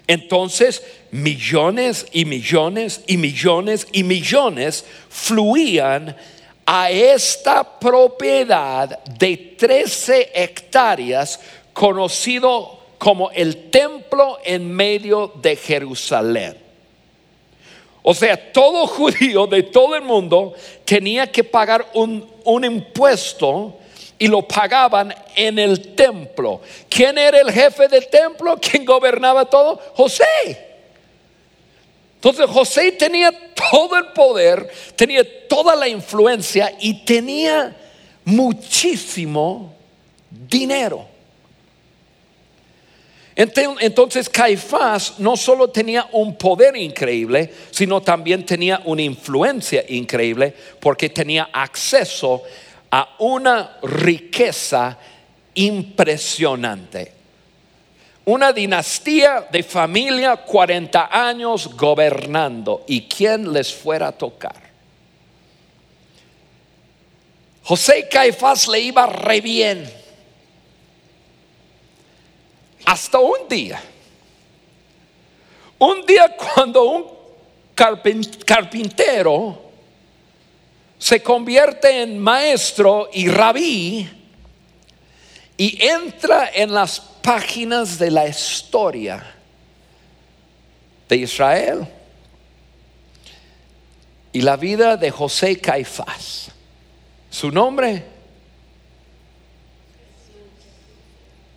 Entonces, 0.07 0.80
millones 1.11 2.07
y 2.12 2.25
millones 2.25 3.02
y 3.09 3.16
millones 3.16 3.88
y 3.90 4.04
millones 4.04 4.85
fluían 5.09 6.14
a 6.67 6.90
esta 6.90 7.79
propiedad 7.79 9.02
de 9.05 9.37
13 9.59 10.31
hectáreas 10.35 11.40
conocido 11.73 12.79
como 12.99 13.31
el 13.31 13.71
templo 13.71 14.38
en 14.45 14.71
medio 14.71 15.33
de 15.37 15.57
Jerusalén. 15.57 16.57
O 18.02 18.14
sea, 18.14 18.52
todo 18.52 18.87
judío 18.87 19.47
de 19.47 19.62
todo 19.64 19.97
el 19.97 20.02
mundo 20.02 20.55
tenía 20.85 21.31
que 21.31 21.45
pagar 21.45 21.87
un, 21.95 22.29
un 22.45 22.64
impuesto 22.64 23.76
y 24.19 24.29
lo 24.29 24.43
pagaban 24.43 25.14
en 25.35 25.59
el 25.59 25.95
templo. 25.95 26.61
¿Quién 26.88 27.17
era 27.17 27.40
el 27.40 27.50
jefe 27.50 27.88
del 27.88 28.07
templo? 28.09 28.59
¿Quién 28.61 28.85
gobernaba 28.85 29.47
todo? 29.47 29.81
José. 29.95 30.70
Entonces 32.21 32.50
José 32.50 32.93
tenía 32.93 33.33
todo 33.71 33.97
el 33.97 34.09
poder, 34.09 34.71
tenía 34.95 35.23
toda 35.49 35.75
la 35.75 35.89
influencia 35.89 36.71
y 36.79 37.03
tenía 37.03 37.75
muchísimo 38.27 39.75
dinero. 40.29 41.07
Entonces 43.35 44.29
Caifás 44.29 45.19
no 45.19 45.35
solo 45.35 45.71
tenía 45.71 46.09
un 46.12 46.37
poder 46.37 46.77
increíble, 46.77 47.50
sino 47.71 48.03
también 48.03 48.45
tenía 48.45 48.83
una 48.85 49.00
influencia 49.00 49.83
increíble 49.89 50.55
porque 50.79 51.09
tenía 51.09 51.49
acceso 51.50 52.43
a 52.91 53.17
una 53.19 53.79
riqueza 53.83 54.99
impresionante. 55.55 57.20
Una 58.30 58.52
dinastía 58.52 59.49
de 59.50 59.64
familia, 59.64 60.37
40 60.37 61.08
años 61.10 61.75
gobernando. 61.75 62.84
¿Y 62.87 63.08
quién 63.08 63.52
les 63.52 63.75
fuera 63.75 64.06
a 64.06 64.12
tocar? 64.12 64.54
José 67.64 68.08
Caifás 68.08 68.68
le 68.68 68.78
iba 68.78 69.04
re 69.04 69.40
bien. 69.40 69.92
Hasta 72.84 73.18
un 73.18 73.49
día. 73.49 73.82
Un 75.80 76.06
día 76.06 76.37
cuando 76.37 76.84
un 76.84 77.06
carpintero 77.75 79.60
se 81.00 81.20
convierte 81.20 82.02
en 82.02 82.16
maestro 82.16 83.10
y 83.12 83.26
rabí 83.26 84.08
y 85.56 85.84
entra 85.84 86.52
en 86.54 86.72
las 86.72 87.10
páginas 87.23 87.99
de 87.99 88.11
la 88.11 88.27
historia 88.27 89.35
de 91.09 91.17
Israel 91.17 91.89
y 94.33 94.43
la 94.43 94.57
vida 94.57 94.97
de 94.97 95.11
José 95.11 95.59
Caifás. 95.59 96.50
Su 97.31 97.50
nombre, 97.50 98.05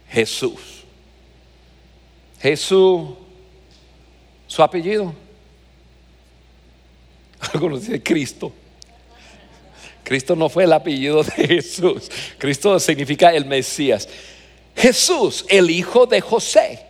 Jesús. 0.10 0.84
Jesús, 2.40 3.10
su 4.48 4.62
apellido. 4.62 5.14
Algunos 7.54 7.82
dicen 7.82 8.02
Cristo. 8.02 8.52
Cristo 10.04 10.36
no 10.36 10.50
fue 10.50 10.66
el 10.66 10.74
apellido 10.74 11.24
de 11.24 11.48
Jesús. 11.48 12.12
Cristo 12.38 12.80
significa 12.80 13.34
el 13.34 13.46
Mesías. 13.46 14.08
Jesús, 14.76 15.46
el 15.50 15.70
hijo 15.70 16.06
de 16.06 16.22
José. 16.22 16.86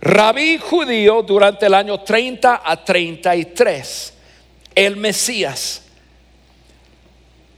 Rabí 0.00 0.58
judío 0.58 1.22
durante 1.22 1.66
el 1.66 1.74
año 1.74 2.00
30 2.00 2.62
a 2.64 2.84
33. 2.84 4.12
El 4.74 4.96
Mesías. 4.96 5.82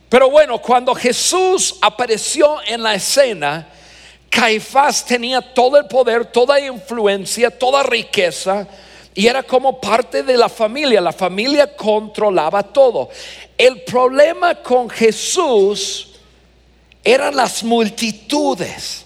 Pero 0.09 0.31
bueno, 0.31 0.59
cuando 0.59 0.95
Jesús 0.95 1.77
apareció 1.81 2.59
en 2.67 2.83
la 2.83 2.95
escena, 2.95 3.69
Caifás 4.29 5.05
tenía 5.05 5.41
todo 5.41 5.77
el 5.79 5.87
poder, 5.87 6.27
toda 6.27 6.61
influencia, 6.61 7.51
toda 7.51 7.83
riqueza 7.83 8.67
y 9.15 9.29
era 9.29 9.43
como 9.45 9.81
parte 9.81 10.23
de 10.23 10.37
la 10.37 10.49
familia. 10.49 11.01
La 11.01 11.13
familia 11.13 11.75
controlaba 11.77 12.63
todo. 12.63 13.11
El 13.57 13.83
problema 13.83 14.57
con 14.57 14.91
Jesús 14.91 16.14
eran 17.05 17.37
las 17.37 17.63
multitudes. 17.63 19.05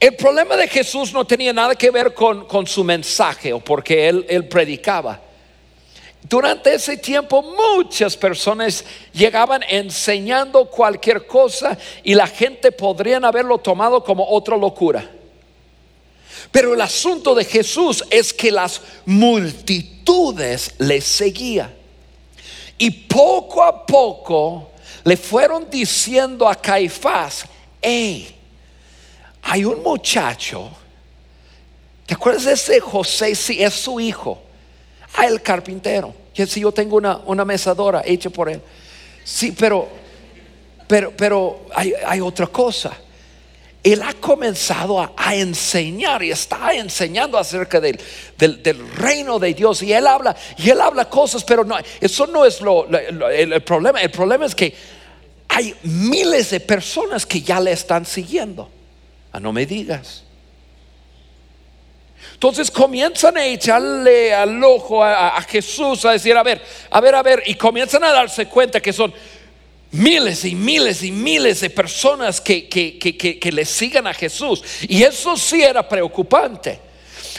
El 0.00 0.16
problema 0.16 0.56
de 0.56 0.68
Jesús 0.68 1.12
no 1.12 1.24
tenía 1.24 1.52
nada 1.52 1.76
que 1.76 1.90
ver 1.90 2.12
con, 2.12 2.66
su 2.66 2.82
mensaje 2.84 3.52
o 3.52 3.60
porque 3.60 4.08
él, 4.08 4.26
él 4.28 4.48
predicaba. 4.48 5.20
durante 6.28 6.74
ese 6.74 6.96
tiempo 6.96 7.42
muchas 7.42 8.16
personas 8.16 8.84
llegaban 9.12 9.62
enseñando 9.68 10.68
cualquier 10.68 11.26
cosa 11.26 11.78
y 12.02 12.14
la 12.14 12.26
gente 12.26 12.72
podrían 12.72 13.24
haberlo 13.24 13.58
tomado 13.58 14.02
como 14.02 14.28
otra 14.28 14.56
locura. 14.56 15.08
Pero 16.50 16.74
el 16.74 16.80
asunto 16.80 17.34
de 17.34 17.44
Jesús 17.44 18.04
es 18.10 18.32
que 18.32 18.50
las 18.50 18.80
multitudes 19.06 20.74
le 20.78 21.00
seguían. 21.00 21.74
Y 22.78 22.90
poco 22.90 23.62
a 23.62 23.86
poco 23.86 24.70
le 25.04 25.16
fueron 25.16 25.68
diciendo 25.70 26.48
a 26.48 26.54
Caifás, 26.54 27.44
hey, 27.80 28.34
hay 29.42 29.64
un 29.64 29.82
muchacho, 29.82 30.70
¿te 32.06 32.14
acuerdas 32.14 32.44
de 32.44 32.52
ese 32.52 32.80
José? 32.80 33.34
Sí, 33.34 33.62
es 33.62 33.74
su 33.74 34.00
hijo. 34.00 34.42
Ah, 35.14 35.26
el 35.26 35.42
carpintero. 35.42 36.14
Que 36.32 36.46
si 36.46 36.60
yo 36.60 36.72
tengo 36.72 36.96
una, 36.96 37.18
una 37.26 37.44
mesadora 37.44 38.02
hecha 38.04 38.30
por 38.30 38.48
él. 38.48 38.60
Sí, 39.22 39.52
pero, 39.52 39.88
pero, 40.88 41.12
pero 41.16 41.66
hay, 41.74 41.92
hay 42.04 42.20
otra 42.20 42.46
cosa 42.46 42.98
él 43.84 44.02
ha 44.02 44.14
comenzado 44.14 44.98
a, 44.98 45.34
enseñar 45.34 46.22
y 46.22 46.30
está 46.30 46.72
enseñando 46.72 47.36
acerca 47.36 47.80
del, 47.80 48.00
del, 48.38 48.90
reino 48.96 49.38
de 49.38 49.52
Dios. 49.52 49.82
Y 49.82 49.92
él 49.92 50.06
habla, 50.06 50.34
y 50.56 50.70
él 50.70 50.80
habla 50.80 51.10
cosas, 51.10 51.44
pero 51.44 51.64
no, 51.64 51.76
eso 52.00 52.26
no 52.26 52.46
es 52.46 52.62
lo, 52.62 52.86
el, 52.88 53.62
problema. 53.62 54.00
El 54.00 54.10
problema 54.10 54.46
es 54.46 54.54
que 54.54 54.74
hay 55.54 55.72
miles 55.84 56.50
de 56.50 56.58
personas 56.58 57.24
que 57.24 57.40
ya 57.40 57.60
le 57.60 57.70
están 57.70 58.04
siguiendo. 58.04 58.68
Ah, 59.30 59.38
no 59.38 59.52
me 59.52 59.64
digas. 59.64 60.24
Entonces 62.32 62.72
comienzan 62.72 63.36
a 63.36 63.46
echarle 63.46 64.34
al 64.34 64.62
ojo 64.64 65.04
a, 65.04 65.40
Jesús, 65.42 66.04
a 66.04 66.10
decir, 66.10 66.36
a 66.36 66.42
ver, 66.42 66.60
a 66.90 67.00
ver, 67.00 67.14
a 67.14 67.22
ver, 67.22 67.42
y 67.46 67.54
comienzan 67.54 68.02
a 68.02 68.10
darse 68.10 68.46
cuenta 68.46 68.80
que 68.80 68.92
son 68.92 69.14
miles 69.92 70.44
y 70.44 70.56
miles 70.56 71.04
y 71.04 71.12
miles 71.12 71.60
de 71.60 71.70
personas 71.70 72.40
que, 72.40 72.68
que, 72.68 73.52
le 73.52 73.64
sigan 73.64 74.08
a 74.08 74.14
Jesús. 74.14 74.62
Y 74.88 75.04
eso 75.04 75.36
sí 75.36 75.62
era 75.62 75.88
preocupante. 75.88 76.80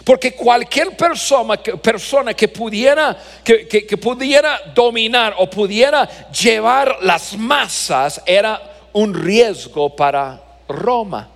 Porque 0.03 0.33
cualquier 0.33 0.95
persona, 0.97 1.57
persona 1.57 2.33
que, 2.33 2.47
pudiera, 2.47 3.17
que, 3.43 3.67
que, 3.67 3.97
pudiera 3.97 4.59
dominar 4.73 5.35
o 5.37 5.49
pudiera 5.49 6.29
llevar 6.29 6.97
las 7.01 7.37
masas 7.37 8.21
era 8.25 8.61
un 8.93 9.13
riesgo 9.13 9.95
para 9.95 10.41
Roma. 10.67 11.29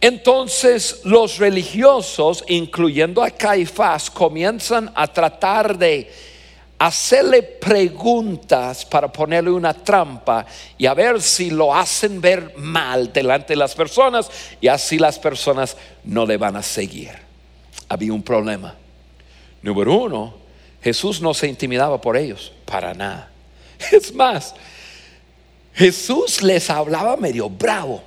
Entonces 0.00 1.00
los 1.04 1.38
religiosos, 1.38 2.44
incluyendo 2.48 3.22
a 3.22 3.30
Caifás, 3.30 4.10
comienzan 4.10 4.90
a 4.94 5.06
tratar 5.06 5.78
de 5.78 6.12
hacerle 6.86 7.42
preguntas 7.42 8.84
para 8.84 9.10
ponerle 9.10 9.50
una 9.50 9.72
trampa 9.72 10.44
y 10.76 10.84
a 10.84 10.92
ver 10.92 11.22
si 11.22 11.50
lo 11.50 11.74
hacen 11.74 12.20
ver 12.20 12.52
mal 12.58 13.10
delante 13.10 13.54
de 13.54 13.56
las 13.56 13.74
personas 13.74 14.30
y 14.60 14.68
así 14.68 14.98
las 14.98 15.18
personas 15.18 15.78
no 16.04 16.26
le 16.26 16.36
van 16.36 16.56
a 16.56 16.62
seguir. 16.62 17.12
Había 17.88 18.12
un 18.12 18.22
problema. 18.22 18.74
Número 19.62 19.94
uno, 19.94 20.34
Jesús 20.82 21.22
no 21.22 21.32
se 21.32 21.48
intimidaba 21.48 21.98
por 22.00 22.18
ellos, 22.18 22.52
para 22.66 22.92
nada. 22.92 23.30
Es 23.90 24.14
más, 24.14 24.54
Jesús 25.72 26.42
les 26.42 26.68
hablaba 26.68 27.16
medio 27.16 27.48
bravo. 27.48 28.02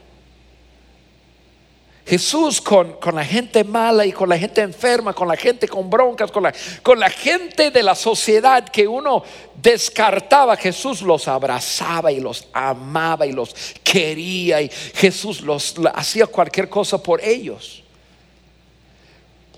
Jesús 2.07 2.61
con, 2.61 2.97
la 3.13 3.25
gente 3.25 3.65
mala 3.65 4.05
y 4.05 4.13
con 4.13 4.29
la 4.29 4.37
gente 4.37 4.61
enferma, 4.61 5.11
con 5.13 5.27
la 5.27 5.35
gente 5.35 5.67
con 5.67 5.89
broncas, 5.89 6.31
con 6.31 6.43
la, 6.43 6.53
con 6.81 6.99
la 6.99 7.09
gente 7.09 7.69
de 7.69 7.83
la 7.83 7.95
sociedad 7.95 8.63
que 8.69 8.87
uno 8.87 9.23
descartaba, 9.61 10.55
Jesús 10.55 11.01
los 11.01 11.27
abrazaba 11.27 12.09
y 12.11 12.21
los 12.21 12.47
amaba 12.53 13.25
y 13.25 13.33
los 13.33 13.53
quería 13.83 14.61
y 14.61 14.69
Jesús 14.69 15.41
los 15.41 15.75
hacía 15.93 16.27
cualquier 16.27 16.69
cosa 16.69 16.97
por 16.97 17.21
ellos. 17.21 17.84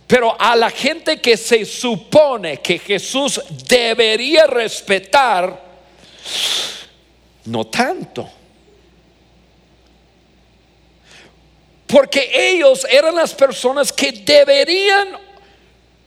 Pero 0.08 0.36
a 0.42 0.56
la 0.56 0.72
gente 0.72 1.22
que 1.22 1.38
se 1.38 1.64
supone 1.66 2.62
que 2.62 2.80
Jesús 2.80 3.40
debería 3.68 4.48
respetar, 4.48 5.64
no 7.46 7.68
tanto. 7.68 8.39
Porque 11.92 12.30
ellos 12.52 12.86
eran 12.88 13.16
las 13.16 13.34
personas 13.34 13.92
que 13.92 14.12
deberían 14.12 15.18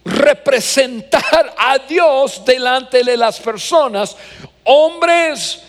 representar 0.04 1.54
a 1.58 1.76
Dios 1.78 2.44
delante 2.44 3.02
de 3.02 3.16
las 3.16 3.40
personas, 3.40 4.16
hombres 4.62 5.60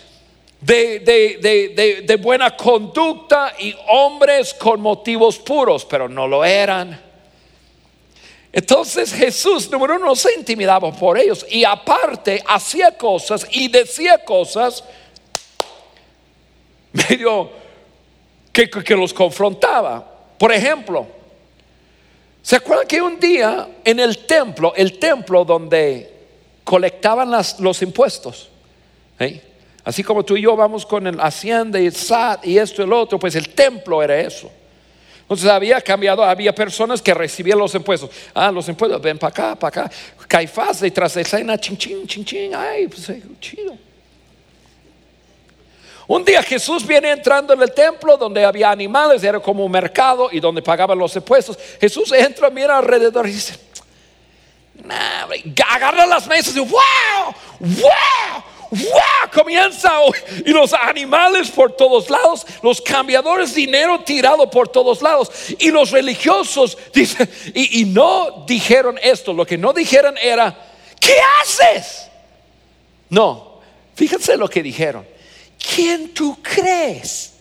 de, 0.60 1.00
de, 2.06 2.16
buena 2.16 2.56
conducta 2.56 3.54
y 3.58 3.74
hombres 3.88 4.54
con 4.54 4.80
motivos 4.80 5.36
puros, 5.38 5.84
pero 5.84 6.08
no 6.08 6.28
lo 6.28 6.44
eran. 6.44 7.02
Entonces 8.52 9.12
Jesús, 9.12 9.68
número 9.68 9.96
uno, 9.96 10.06
no 10.06 10.16
se 10.16 10.32
intimidaba 10.34 10.92
por 10.92 11.18
ellos 11.18 11.44
y 11.50 11.64
aparte 11.64 12.40
hacía 12.46 12.96
cosas 12.96 13.44
y 13.50 13.66
decía 13.66 14.24
cosas 14.24 14.84
medio 16.92 17.63
que, 18.54 18.96
los 18.96 19.12
confrontaba. 19.12 20.04
Por 20.38 20.52
ejemplo, 20.52 21.06
¿se 22.40 22.56
acuerdan 22.56 22.86
que 22.86 23.02
un 23.02 23.18
día 23.18 23.68
en 23.84 23.98
el 23.98 24.18
templo, 24.26 24.72
el 24.76 24.98
templo 24.98 25.44
donde 25.44 26.12
colectaban 26.62 27.30
los 27.58 27.82
impuestos, 27.82 28.48
así 29.84 30.04
como 30.04 30.24
tú 30.24 30.36
y 30.36 30.42
yo 30.42 30.54
vamos 30.54 30.86
con 30.86 31.06
el 31.06 31.20
hacienda 31.20 31.80
y 31.80 31.86
el 31.86 31.94
SAT 31.94 32.46
y 32.46 32.58
esto 32.58 32.82
y 32.82 32.84
el 32.84 32.92
otro, 32.92 33.18
pues 33.18 33.34
el 33.34 33.48
templo 33.50 34.02
era 34.02 34.18
eso. 34.20 34.50
Entonces 35.22 35.48
había 35.48 35.80
cambiado, 35.80 36.22
había 36.22 36.54
personas 36.54 37.00
que 37.00 37.12
recibían 37.14 37.58
los 37.58 37.74
impuestos. 37.74 38.10
Ah, 38.34 38.52
los 38.52 38.68
impuestos, 38.68 39.00
ven 39.00 39.18
para 39.18 39.30
acá, 39.30 39.54
para 39.58 39.82
acá. 39.82 39.96
Caifás 40.28 40.80
detrás 40.80 41.14
de 41.14 41.22
escena, 41.22 41.58
ching, 41.58 41.78
ching, 41.78 42.06
ching, 42.06 42.24
ching. 42.24 42.54
Ay, 42.54 42.86
pues 42.86 43.08
eh, 43.08 43.22
chido. 43.40 43.74
Un 46.06 46.24
día 46.24 46.42
Jesús 46.42 46.86
viene 46.86 47.10
entrando 47.10 47.54
en 47.54 47.62
el 47.62 47.72
templo 47.72 48.16
donde 48.16 48.44
había 48.44 48.70
animales, 48.70 49.22
era 49.24 49.40
como 49.40 49.64
un 49.64 49.72
mercado 49.72 50.28
y 50.30 50.38
donde 50.38 50.60
pagaban 50.60 50.98
los 50.98 51.16
impuestos. 51.16 51.58
Jesús 51.80 52.12
entra, 52.12 52.50
mira 52.50 52.76
alrededor 52.76 53.26
y 53.26 53.32
dice, 53.32 53.58
agarra 55.66 56.04
las 56.04 56.26
mesas 56.26 56.54
y 56.54 56.60
wow, 56.60 56.70
wow, 57.58 58.44
wow, 58.70 59.30
comienza 59.32 59.92
y 60.44 60.50
los 60.50 60.74
animales 60.74 61.50
por 61.50 61.72
todos 61.72 62.10
lados, 62.10 62.46
los 62.62 62.82
cambiadores 62.82 63.54
dinero 63.54 64.00
tirado 64.00 64.50
por 64.50 64.68
todos 64.68 65.00
lados 65.00 65.30
y 65.58 65.70
los 65.70 65.90
religiosos 65.90 66.76
dicen, 66.92 67.30
y 67.54 67.86
no 67.86 68.44
dijeron 68.46 68.98
esto, 69.02 69.32
lo 69.32 69.46
que 69.46 69.56
no 69.56 69.72
dijeron 69.72 70.16
era, 70.20 70.54
¿qué 71.00 71.16
haces? 71.40 72.10
No, 73.08 73.60
fíjense 73.94 74.36
lo 74.36 74.48
que 74.48 74.62
dijeron. 74.62 75.13
¿Quién 75.58 76.12
tú 76.14 76.38
crees? 76.42 77.34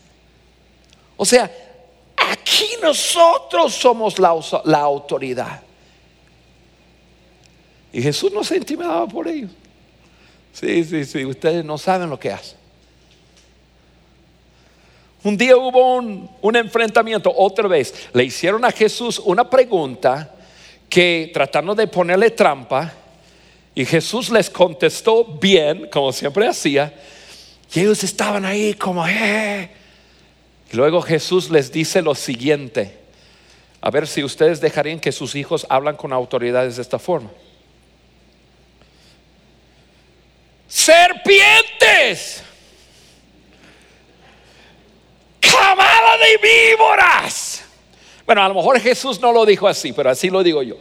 O 1.15 1.25
sea, 1.25 1.51
aquí 2.15 2.69
nosotros 2.81 3.73
somos 3.73 4.17
la, 4.19 4.79
autoridad. 4.79 5.61
Y 7.91 8.01
Jesús 8.01 8.31
no 8.31 8.43
se 8.43 8.57
intimidaba 8.57 9.07
por 9.07 9.27
ellos. 9.27 9.51
Sí, 10.51 10.83
sí, 10.83 11.05
sí, 11.05 11.25
ustedes 11.25 11.63
no 11.63 11.77
saben 11.77 12.09
lo 12.09 12.19
que 12.19 12.31
hacen. 12.31 12.57
Un 15.23 15.37
día 15.37 15.55
hubo 15.55 15.95
un, 15.95 16.29
un, 16.41 16.55
enfrentamiento, 16.55 17.33
otra 17.33 17.67
vez, 17.67 18.09
le 18.13 18.25
hicieron 18.25 18.65
a 18.65 18.71
Jesús 18.71 19.19
una 19.19 19.49
pregunta 19.49 20.35
que 20.89 21.31
tratando 21.33 21.73
de 21.73 21.87
ponerle 21.87 22.29
trampa, 22.31 22.93
y 23.75 23.85
Jesús 23.85 24.29
les 24.29 24.49
contestó 24.49 25.25
bien, 25.25 25.89
como 25.91 26.11
siempre 26.11 26.47
hacía, 26.47 26.93
y 27.73 27.79
ellos 27.79 28.03
estaban 28.03 28.45
ahí 28.45 28.75
como, 28.75 29.07
eh. 29.07 29.69
Y 30.71 30.75
luego 30.75 31.01
Jesús 31.01 31.49
les 31.49 31.71
dice 31.71 32.01
lo 32.01 32.13
siguiente. 32.13 32.99
A 33.81 33.89
ver 33.89 34.07
si 34.07 34.23
ustedes 34.23 34.61
dejarían 34.61 34.99
que 34.99 35.11
sus 35.11 35.35
hijos 35.35 35.65
hablan 35.69 35.95
con 35.95 36.13
autoridades 36.13 36.75
de 36.75 36.83
esta 36.83 36.99
forma. 36.99 37.31
Serpientes. 40.67 42.43
Camada 45.39 46.17
de 46.17 46.37
víboras. 46.37 47.63
Bueno, 48.25 48.43
a 48.43 48.47
lo 48.47 48.53
mejor 48.53 48.79
Jesús 48.79 49.19
no 49.19 49.31
lo 49.31 49.45
dijo 49.45 49.67
así, 49.67 49.93
pero 49.93 50.09
así 50.09 50.29
lo 50.29 50.43
digo 50.43 50.63
yo. 50.63 50.77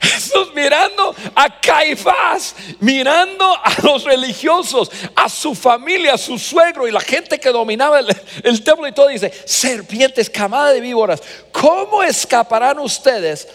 Jesús 0.00 0.52
mirando 0.54 1.14
a 1.34 1.60
Caifás, 1.60 2.54
mirando 2.80 3.44
a 3.44 3.74
los 3.82 4.04
religiosos, 4.04 4.90
a 5.14 5.28
su 5.28 5.54
familia, 5.54 6.14
a 6.14 6.18
su 6.18 6.38
suegro 6.38 6.88
y 6.88 6.90
la 6.90 7.00
gente 7.00 7.38
que 7.38 7.50
dominaba 7.50 8.00
el, 8.00 8.62
templo 8.62 8.88
y 8.88 8.92
todo, 8.92 9.08
dice, 9.08 9.32
serpientes, 9.44 10.30
camada 10.30 10.72
de 10.72 10.80
víboras, 10.80 11.22
¿cómo 11.52 12.02
escaparán 12.02 12.78
ustedes 12.78 13.46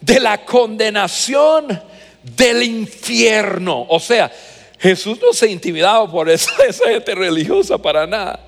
de 0.00 0.20
la 0.20 0.44
condenación 0.44 1.82
del 2.34 2.62
infierno. 2.62 3.86
O 3.88 4.00
sea, 4.00 4.32
Jesús 4.78 5.18
no 5.22 5.32
se 5.32 5.48
intimidaba 5.48 6.10
por 6.10 6.28
esa, 6.30 6.52
gente 6.86 7.14
religiosa 7.14 7.78
para 7.78 8.06
nada. 8.06 8.40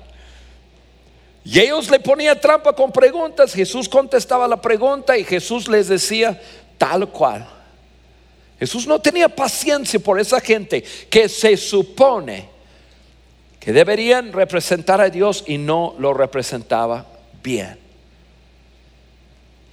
Y 1.45 1.59
ellos 1.59 1.89
le 1.89 1.99
ponían 1.99 2.39
trampa 2.39 2.73
con 2.73 2.91
preguntas, 2.91 3.53
Jesús 3.53 3.87
contestaba 3.87 4.47
la 4.47 4.61
pregunta 4.61 5.17
y 5.17 5.23
Jesús 5.23 5.67
les 5.67 5.87
decía 5.87 6.39
tal 6.79 7.09
cual. 7.09 7.47
Jesús 8.57 8.87
no 8.87 8.99
tenía 8.99 9.29
paciencia 9.29 9.99
por 9.99 10.19
esa 10.19 10.41
gente 10.41 10.81
que 11.09 11.29
se 11.29 11.55
supone 11.55 12.49
que 13.59 13.71
deberían 13.71 14.33
representar 14.33 14.99
a 14.99 15.09
Dios 15.09 15.43
y 15.45 15.59
no 15.59 15.95
lo 15.99 16.13
representaba 16.13 17.05
bien. 17.43 17.77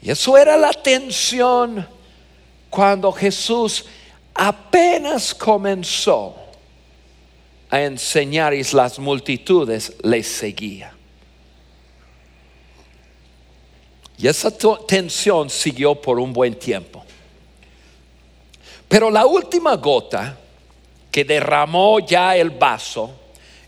Y 0.02 0.10
eso 0.10 0.36
era 0.36 0.56
la 0.56 0.72
tensión 0.72 1.86
cuando 2.68 3.10
Jesús 3.12 3.86
apenas 4.34 5.34
comenzó 5.34 6.36
a 7.70 7.80
enseñar 7.80 8.54
y 8.54 8.62
las 8.72 8.98
multitudes 8.98 9.94
le 10.02 10.22
seguían. 10.22 10.95
Y 14.18 14.29
esa 14.29 14.50
tensión 14.87 15.50
siguió 15.50 15.94
por 15.94 16.18
un 16.18 16.33
buen 16.33 16.55
tiempo. 16.55 17.05
Pero 18.88 19.11
la 19.11 19.26
última 19.26 19.76
gota 19.76 20.38
que 21.11 21.24
derramó 21.24 21.98
ya 22.00 22.37
el 22.37 22.50
vaso 22.50 23.11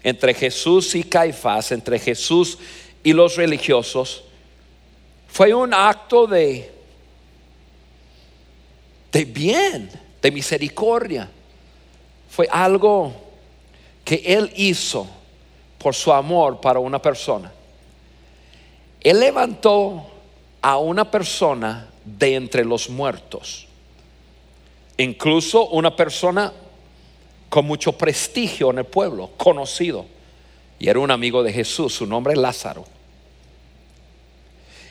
entre 0.02 0.32
Jesús 0.32 0.94
y 0.94 1.02
Caifás, 1.02 1.72
entre 1.72 1.98
Jesús 1.98 2.58
y 3.02 3.12
los 3.12 3.36
religiosos, 3.36 4.24
fue 5.28 5.52
un 5.52 5.74
acto 5.74 6.26
de, 6.26 6.72
de 9.12 9.24
bien, 9.24 9.90
de 10.22 10.30
misericordia. 10.30 11.30
Fue 12.30 12.48
algo 12.50 13.12
que 14.04 14.22
Él 14.24 14.50
hizo 14.56 15.06
por 15.78 15.94
su 15.94 16.12
amor 16.12 16.60
para 16.60 16.78
una 16.78 17.00
persona. 17.00 17.52
Él 19.00 19.20
levantó 19.20 20.06
a 20.62 20.78
una 20.78 21.10
persona 21.10 21.88
de 22.04 22.34
entre 22.34 22.64
los 22.64 22.88
muertos, 22.88 23.66
incluso 24.96 25.68
una 25.68 25.94
persona 25.94 26.52
con 27.48 27.64
mucho 27.66 27.92
prestigio 27.92 28.70
en 28.70 28.78
el 28.78 28.84
pueblo, 28.84 29.30
conocido, 29.36 30.06
y 30.78 30.88
era 30.88 30.98
un 31.00 31.10
amigo 31.10 31.42
de 31.42 31.52
Jesús, 31.52 31.94
su 31.94 32.06
nombre 32.06 32.34
es 32.34 32.38
Lázaro. 32.38 32.84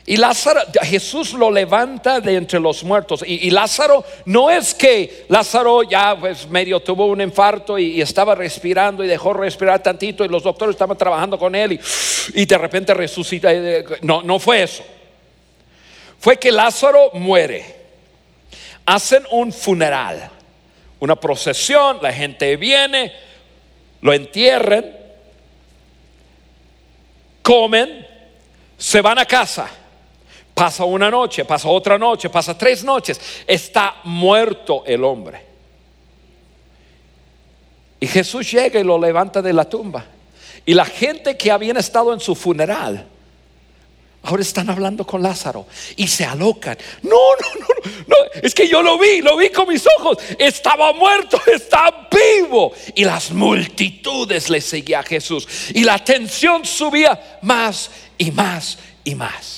Y 0.08 0.16
Lázaro, 0.16 0.62
Jesús 0.82 1.34
lo 1.34 1.50
levanta 1.50 2.18
de 2.18 2.36
entre 2.36 2.58
los 2.58 2.82
muertos. 2.82 3.22
Y, 3.26 3.50
Lázaro 3.50 4.02
no 4.24 4.48
es 4.48 4.72
que 4.72 5.26
Lázaro 5.28 5.82
ya 5.82 6.16
pues 6.18 6.48
medio 6.48 6.80
tuvo 6.80 7.04
un 7.04 7.20
infarto 7.20 7.78
y, 7.78 8.00
estaba 8.00 8.34
respirando 8.34 9.04
y 9.04 9.06
dejó 9.06 9.34
respirar 9.34 9.82
tantito 9.82 10.24
y 10.24 10.28
los 10.28 10.42
doctores 10.42 10.76
estaban 10.76 10.96
trabajando 10.96 11.38
con 11.38 11.54
él 11.54 11.72
y, 11.72 11.80
y 12.40 12.46
de 12.46 12.56
repente 12.56 12.94
resucita. 12.94 13.50
No, 14.00 14.22
no 14.22 14.38
fue 14.38 14.62
eso. 14.62 14.82
Fue 16.18 16.36
que 16.36 16.50
Lázaro 16.50 17.10
muere. 17.14 17.76
Hacen 18.86 19.24
un 19.30 19.52
funeral, 19.52 20.30
una 21.00 21.16
procesión, 21.16 21.98
la 22.00 22.12
gente 22.12 22.56
viene, 22.56 23.12
lo 24.00 24.12
entierran, 24.12 24.84
comen, 27.42 28.06
se 28.76 29.00
van 29.00 29.18
a 29.18 29.26
casa. 29.26 29.68
Pasa 30.54 30.84
una 30.84 31.10
noche, 31.10 31.44
pasa 31.44 31.68
otra 31.68 31.98
noche, 31.98 32.30
pasa 32.30 32.56
tres 32.56 32.82
noches. 32.82 33.20
Está 33.46 33.96
muerto 34.04 34.82
el 34.86 35.04
hombre. 35.04 35.44
Y 38.00 38.06
Jesús 38.06 38.50
llega 38.50 38.80
y 38.80 38.84
lo 38.84 38.98
levanta 38.98 39.42
de 39.42 39.52
la 39.52 39.68
tumba. 39.68 40.04
Y 40.64 40.74
la 40.74 40.84
gente 40.84 41.36
que 41.36 41.50
habían 41.50 41.76
estado 41.76 42.12
en 42.12 42.20
su 42.20 42.34
funeral, 42.34 43.06
ahora 44.28 44.42
están 44.42 44.68
hablando 44.68 45.06
con 45.06 45.22
Lázaro 45.22 45.66
y 45.96 46.06
se 46.06 46.22
alocan. 46.22 46.76
No, 47.02 47.10
no, 47.10 47.60
no, 47.60 47.92
no, 48.06 48.16
es 48.42 48.54
que 48.54 48.68
yo 48.68 48.82
lo 48.82 48.98
vi, 48.98 49.22
lo 49.22 49.38
vi 49.38 49.48
con 49.48 49.66
mis 49.66 49.84
ojos. 49.98 50.18
Estaba 50.38 50.92
muerto, 50.92 51.40
está 51.46 52.08
vivo. 52.10 52.72
Y 52.94 53.04
las 53.04 53.30
multitudes 53.30 54.50
le 54.50 54.60
seguían 54.60 55.00
a 55.00 55.04
Jesús. 55.04 55.48
Y 55.72 55.82
la 55.82 55.98
tensión 56.04 56.66
subía 56.66 57.38
más 57.40 57.90
y 58.18 58.30
más 58.30 58.78
y 59.02 59.14
más. 59.14 59.57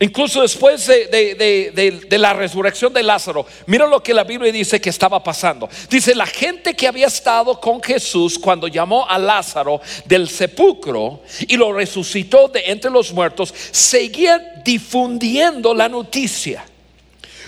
Incluso 0.00 0.42
después 0.42 0.86
de, 0.86 2.08
la 2.10 2.32
resurrección 2.32 2.92
de 2.92 3.02
Lázaro, 3.02 3.44
mira 3.66 3.84
lo 3.86 4.00
que 4.00 4.14
la 4.14 4.22
Biblia 4.22 4.52
dice 4.52 4.80
que 4.80 4.90
estaba 4.90 5.22
pasando. 5.22 5.68
Dice, 5.90 6.14
la 6.14 6.26
gente 6.26 6.74
que 6.74 6.86
había 6.86 7.08
estado 7.08 7.60
con 7.60 7.82
Jesús 7.82 8.38
cuando 8.38 8.68
llamó 8.68 9.08
a 9.08 9.18
Lázaro 9.18 9.80
del 10.04 10.28
sepulcro 10.28 11.22
y 11.40 11.56
lo 11.56 11.72
resucitó 11.72 12.46
de 12.46 12.62
entre 12.66 12.92
los 12.92 13.12
muertos, 13.12 13.52
seguía 13.72 14.38
difundiendo 14.64 15.74
la 15.74 15.88
noticia. 15.88 16.64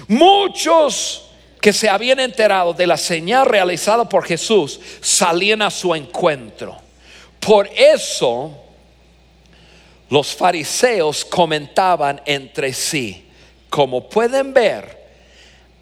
Muchos 0.09 1.27
que 1.61 1.73
se 1.73 1.89
habían 1.89 2.19
enterado 2.19 2.73
de 2.73 2.87
la 2.87 2.97
señal 2.97 3.47
realizada 3.47 4.09
por 4.09 4.25
Jesús 4.25 4.81
salían 5.01 5.63
a 5.63 5.71
su 5.71 5.95
encuentro. 5.95 6.77
Por 7.39 7.69
eso 7.69 8.60
los 10.11 10.35
fariseos 10.35 11.25
comentaban 11.25 12.21
entre 12.27 12.73
sí, 12.73 13.25
como 13.71 14.09
pueden 14.09 14.53
ver, 14.53 14.99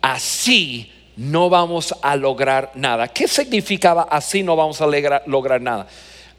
así 0.03 0.93
no 1.17 1.49
vamos 1.49 1.95
a 2.03 2.15
lograr 2.15 2.73
nada. 2.75 3.09
¿Qué 3.09 3.27
significaba 3.27 4.03
así 4.03 4.43
no 4.43 4.55
vamos 4.55 4.81
a 4.83 4.87
lograr, 5.27 5.61
nada? 5.63 5.89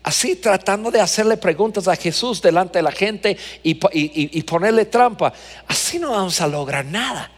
Así 0.03 0.35
tratando 0.35 0.91
de 0.91 1.01
hacerle 1.01 1.35
preguntas 1.35 1.87
a 1.87 1.95
Jesús 1.95 2.41
delante 2.41 2.77
de 2.77 2.83
la 2.83 2.91
gente 2.91 3.35
y, 3.63 3.77
y 3.91 4.43
ponerle 4.43 4.85
trampa. 4.85 5.33
Así 5.67 5.97
no 5.97 6.11
vamos 6.11 6.39
a 6.39 6.47
lograr 6.47 6.85
nada. 6.85 7.31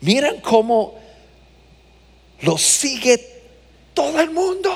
Miren 0.00 0.40
cómo 0.40 0.98
lo 2.40 2.56
sigue 2.56 3.18
todo 3.92 4.18
el 4.20 4.30
mundo. 4.30 4.74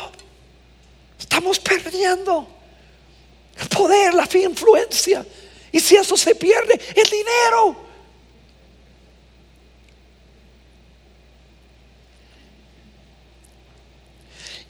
Estamos 1.19 1.59
perdiendo 1.59 2.60
el 3.61 3.69
poder, 3.69 4.15
la 4.15 4.29
influencia. 4.33 5.25
Y 5.73 5.81
si 5.81 5.97
eso 5.97 6.17
se 6.17 6.35
pierde, 6.35 6.81
el 6.95 7.11
dinero. 7.11 7.77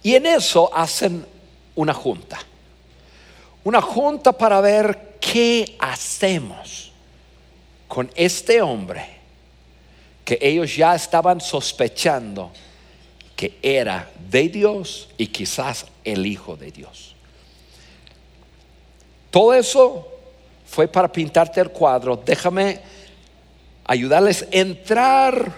Y 0.03 0.15
en 0.15 0.27
eso 0.27 0.75
hacen 0.75 1.27
una 1.75 1.95
junta. 1.95 2.39
Una 3.65 3.81
junta 3.81 4.33
para 4.33 4.61
ver 4.61 5.19
qué 5.21 5.77
hacemos 5.79 6.93
con 7.87 8.11
este 8.15 8.63
hombre 8.63 9.21
que 10.25 10.39
ellos 10.41 10.75
ya 10.75 10.95
estaban 10.95 11.41
sospechando 11.41 12.53
que 13.37 13.59
era 13.63 14.11
de 14.31 14.49
Dios 14.49 15.09
y 15.19 15.27
quizás 15.27 15.87
el 16.05 16.25
Hijo 16.27 16.57
de 16.57 16.71
Dios. 16.71 17.17
Todo 19.31 19.55
eso 19.55 20.09
fue 20.67 20.89
para 20.89 21.11
pintarte 21.11 21.61
el 21.61 21.71
cuadro. 21.71 22.17
Déjame 22.17 22.81
ayudarles 23.85 24.43
a 24.43 24.47
entrar 24.51 25.53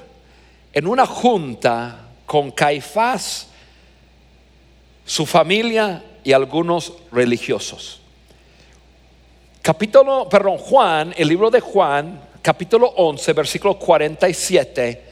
en 0.72 0.86
una 0.86 1.06
junta 1.06 1.98
con 2.26 2.50
Caifás, 2.50 3.48
su 5.04 5.26
familia 5.26 6.02
y 6.24 6.32
algunos 6.32 6.92
religiosos. 7.10 8.00
Capítulo, 9.60 10.28
perdón, 10.28 10.58
Juan, 10.58 11.14
el 11.16 11.28
libro 11.28 11.50
de 11.50 11.60
Juan, 11.60 12.20
capítulo 12.40 12.88
11, 12.88 13.32
versículo 13.32 13.78
47, 13.78 15.02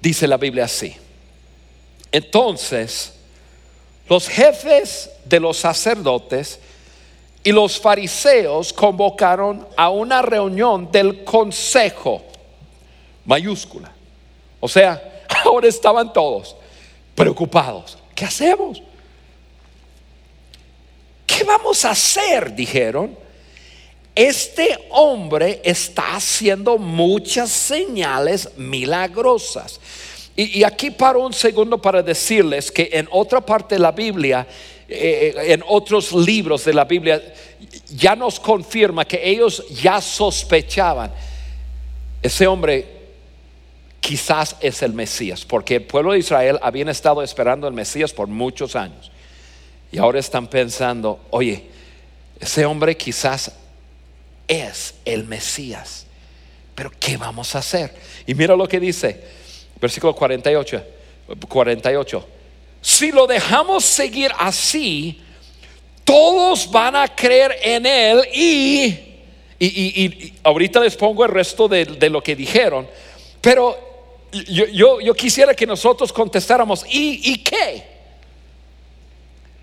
dice 0.00 0.26
la 0.26 0.36
Biblia 0.36 0.64
así. 0.64 0.94
Entonces, 2.10 3.12
los 4.08 4.28
jefes 4.28 5.10
de 5.24 5.40
los 5.40 5.56
sacerdotes 5.56 6.58
y 7.46 7.52
los 7.52 7.78
fariseos 7.78 8.72
convocaron 8.72 9.68
a 9.76 9.88
una 9.88 10.20
reunión 10.20 10.90
del 10.90 11.22
consejo, 11.22 12.24
mayúscula. 13.24 13.92
O 14.58 14.66
sea, 14.66 15.22
ahora 15.44 15.68
estaban 15.68 16.12
todos 16.12 16.56
preocupados. 17.14 17.98
¿Qué 18.16 18.24
hacemos? 18.24 18.82
¿Qué 21.24 21.44
vamos 21.44 21.84
a 21.84 21.90
hacer? 21.90 22.52
Dijeron. 22.52 23.16
Este 24.12 24.76
hombre 24.90 25.60
está 25.62 26.16
haciendo 26.16 26.78
muchas 26.78 27.50
señales 27.50 28.50
milagrosas. 28.56 29.78
Y, 30.34 30.64
aquí 30.64 30.90
paro 30.90 31.24
un 31.24 31.32
segundo 31.32 31.80
para 31.80 32.02
decirles 32.02 32.72
que 32.72 32.90
en 32.92 33.06
otra 33.12 33.40
parte 33.40 33.76
de 33.76 33.78
la 33.78 33.92
Biblia 33.92 34.44
eh, 34.88 35.34
en 35.48 35.62
otros 35.66 36.12
libros 36.12 36.64
de 36.64 36.74
la 36.74 36.84
Biblia 36.84 37.22
ya 37.88 38.14
nos 38.14 38.38
confirma 38.38 39.04
que 39.04 39.20
ellos 39.28 39.64
ya 39.82 40.00
sospechaban 40.00 41.10
ese 42.26 42.46
hombre 42.46 42.86
quizás 44.00 44.56
es 44.60 44.82
el 44.82 44.92
Mesías, 44.92 45.44
porque 45.44 45.76
el 45.76 45.82
pueblo 45.82 46.12
de 46.12 46.18
Israel 46.18 46.58
habían 46.62 46.88
estado 46.88 47.22
esperando 47.22 47.68
el 47.68 47.74
Mesías 47.74 48.12
por 48.12 48.26
muchos 48.26 48.76
años. 48.76 49.10
Y 49.92 49.98
ahora 49.98 50.18
están 50.18 50.48
pensando, 50.48 51.20
oye, 51.30 51.64
ese 52.40 52.66
hombre 52.66 52.96
quizás 52.96 53.52
es 54.48 54.94
el 55.04 55.24
Mesías. 55.24 56.06
Pero 56.74 56.90
¿qué 56.98 57.16
vamos 57.16 57.54
a 57.54 57.58
hacer? 57.58 57.94
Y 58.26 58.34
mira 58.34 58.56
lo 58.56 58.66
que 58.68 58.80
dice, 58.80 59.22
versículo 59.80 60.14
48, 60.14 60.82
48. 61.48 62.28
Si 62.86 63.10
lo 63.10 63.26
dejamos 63.26 63.84
seguir 63.84 64.30
así, 64.38 65.20
todos 66.04 66.70
van 66.70 66.94
a 66.94 67.08
creer 67.08 67.58
en 67.60 67.84
él 67.84 68.28
y 68.32 69.06
y, 69.58 70.34
ahorita 70.44 70.78
les 70.78 70.94
pongo 70.94 71.24
el 71.24 71.32
resto 71.32 71.66
de, 71.66 72.08
lo 72.08 72.22
que 72.22 72.36
dijeron, 72.36 72.88
pero 73.40 73.76
yo, 74.30 75.00
yo, 75.00 75.14
quisiera 75.14 75.52
que 75.52 75.66
nosotros 75.66 76.12
contestáramos, 76.12 76.84
¿y, 76.88 77.32
y 77.32 77.38
qué? 77.42 77.84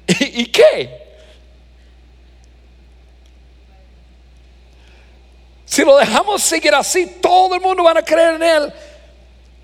¿Y, 0.20 0.46
qué? 0.48 1.02
Si 5.64 5.86
lo 5.86 5.96
dejamos 5.96 6.44
seguir 6.44 6.76
así, 6.76 7.06
todo 7.22 7.56
el 7.56 7.62
mundo 7.62 7.86
va 7.86 7.92
a 7.98 8.04
creer 8.04 8.36
en 8.36 8.44
él. 8.44 8.74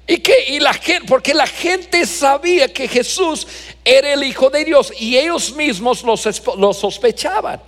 ¿Y 0.09 0.17
qué? 0.17 0.33
Y 0.47 0.59
la 0.59 0.73
gente, 0.73 1.07
porque 1.07 1.35
la 1.35 1.45
gente 1.45 2.03
sabía 2.03 2.73
que 2.73 2.87
Jesús 2.87 3.45
era 3.85 4.11
el 4.11 4.23
Hijo 4.23 4.49
de 4.49 4.65
Dios 4.65 4.91
y 4.99 5.15
ellos 5.15 5.53
mismos 5.53 6.03
lo 6.03 6.73
sospechaban. 6.73 7.61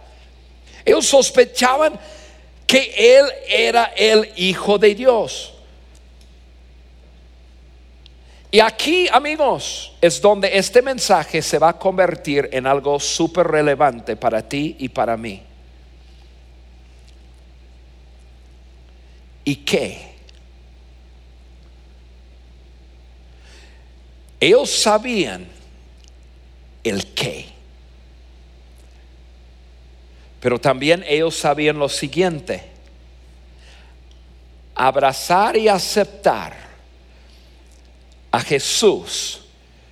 Ellos 0.84 1.06
sospechaban 1.06 2.00
que 2.66 2.96
Él 2.98 3.26
era 3.48 3.94
el 3.96 4.32
Hijo 4.38 4.80
de 4.80 4.96
Dios. 4.96 5.54
Y 8.50 8.60
aquí, 8.60 9.08
amigos, 9.12 9.94
es 10.02 10.20
donde 10.20 10.58
este 10.58 10.82
mensaje 10.82 11.44
se 11.44 11.60
va 11.60 11.70
a 11.70 11.78
convertir 11.78 12.50
en 12.52 12.66
algo 12.66 13.00
súper 13.00 13.46
relevante 13.46 14.16
para 14.16 14.42
ti 14.42 14.78
y 14.80 14.90
para 14.90 15.16
mí. 15.16 15.44
¿Y 19.46 19.58
qué? 19.58 20.11
Ellos 24.42 24.72
sabían 24.72 25.48
el 26.84 27.14
qué. 27.14 27.46
Pero 30.40 30.60
también 30.60 31.06
ellos 31.08 31.36
sabían 31.36 31.78
lo 31.78 31.88
siguiente, 31.88 32.64
abrazar 34.74 35.56
y 35.56 35.68
aceptar 35.68 36.56
a 38.32 38.40
Jesús 38.40 39.42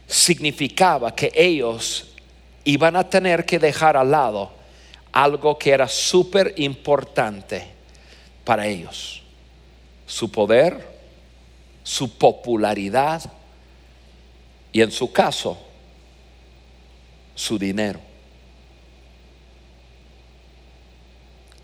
significaba 0.08 1.16
que 1.16 1.32
ellos 1.36 2.08
iban 2.64 2.96
a 2.96 3.08
tener 3.08 3.46
que 3.46 3.60
dejar 3.60 3.96
al 3.96 4.10
lado 4.10 4.52
algo 5.12 5.60
que 5.60 5.70
era 5.70 5.88
súper 5.88 6.56
importante 6.58 7.68
para 8.44 8.66
ellos. 8.66 9.22
Su 10.08 10.32
poder, 10.32 10.88
su 11.84 12.18
popularidad 12.18 13.32
y 14.72 14.82
en 14.82 14.92
su 14.92 15.12
caso, 15.12 15.58
su 17.36 17.58
dinero. 17.58 18.00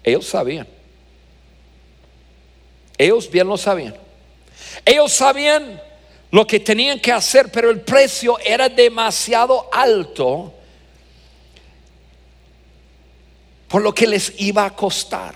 Ellos 0.04 0.26
sabían. 0.26 0.68
Ellos 2.98 3.30
bien 3.30 3.48
lo 3.48 3.58
sabían. 3.58 3.96
Ellos 4.86 5.12
sabían 5.12 5.82
lo 6.32 6.46
que 6.46 6.60
tenían 6.60 7.00
que 7.00 7.12
hacer, 7.12 7.52
pero 7.52 7.70
el 7.70 7.82
precio 7.82 8.38
era 8.40 8.70
demasiado 8.70 9.70
alto 9.72 10.54
por 13.68 13.82
lo 13.82 13.94
que 13.94 14.08
les 14.08 14.34
iba 14.40 14.66
a 14.66 14.76
costar. 14.76 15.36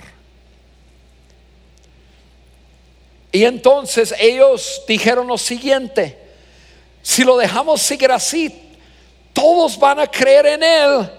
Y 3.32 3.44
entonces 3.44 4.14
ellos 4.20 4.84
dijeron 4.88 5.28
lo 5.28 5.38
siguiente, 5.38 6.18
si 7.02 7.24
lo 7.24 7.38
dejamos 7.38 7.82
seguir 7.82 8.12
así, 8.12 8.78
todos 9.34 9.78
van 9.78 10.00
a 10.00 10.08
creer 10.08 10.46
en 10.46 10.64
Él 10.64 11.10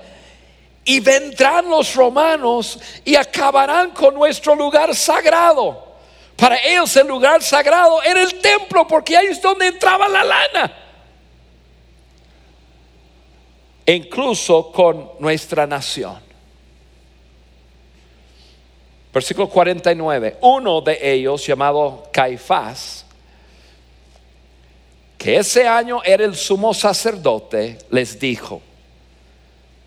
y 0.85 1.01
vendrán 1.01 1.69
los 1.69 1.95
romanos 1.95 2.79
y 3.05 3.15
acabarán 3.15 3.91
con 3.91 4.15
nuestro 4.15 4.55
lugar 4.55 4.95
sagrado. 4.95 5.89
Para 6.37 6.57
ellos 6.57 6.97
el 6.97 7.07
lugar 7.07 7.43
sagrado 7.43 8.03
era 8.03 8.23
el 8.23 8.41
templo 8.41 8.87
porque 8.87 9.17
ahí 9.17 9.27
es 9.27 9.43
donde 9.43 9.67
entraba 9.67 10.09
la 10.09 10.25
lana. 10.25 10.77
E 13.85 13.95
incluso 13.95 14.71
con 14.73 15.13
nuestra 15.19 15.67
nación. 15.67 16.31
Versículo 19.13 19.49
49. 19.49 20.39
Uno 20.43 20.81
de 20.81 20.99
ellos, 21.13 21.45
llamado 21.47 22.09
Caifás, 22.13 23.05
que 25.21 25.37
ese 25.37 25.69
año 25.69 26.03
era 26.03 26.25
el 26.25 26.35
sumo 26.35 26.73
sacerdote, 26.73 27.77
les 27.91 28.19
dijo, 28.19 28.63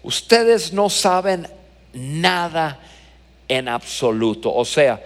ustedes 0.03 0.71
no 0.71 0.91
saben 0.91 1.47
nada 1.91 2.79
en 3.47 3.67
absoluto. 3.67 4.53
O 4.53 4.63
sea, 4.63 5.03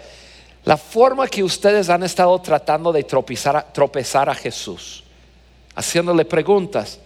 la 0.65 0.75
forma 0.75 1.29
que 1.29 1.41
ustedes 1.41 1.87
han 1.87 2.03
estado 2.03 2.37
tratando 2.41 2.91
de 2.91 3.05
tropezar, 3.05 4.29
a 4.29 4.35
Jesús, 4.35 5.05
haciéndole 5.73 6.25
preguntas, 6.25 6.99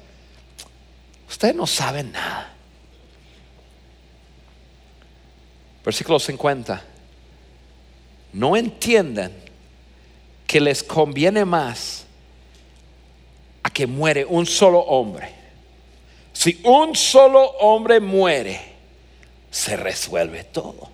ustedes 1.29 1.53
no 1.53 1.67
saben 1.67 2.12
nada. 2.12 2.51
Versículo 5.86 6.19
50. 6.19 6.81
No 8.34 8.57
entienden 8.57 9.31
que 10.47 10.60
les 10.60 10.81
conviene 10.81 11.45
más 11.45 12.07
a 13.63 13.69
que 13.69 13.88
muere 13.88 14.26
un 14.26 14.45
solo 14.45 14.80
hombre 14.80 15.41
si 16.34 16.60
un 16.63 16.95
solo 16.95 17.43
hombre 17.60 18.00
muere, 18.00 18.60
se 19.50 19.76
resuelve 19.76 20.45
todo. 20.45 20.89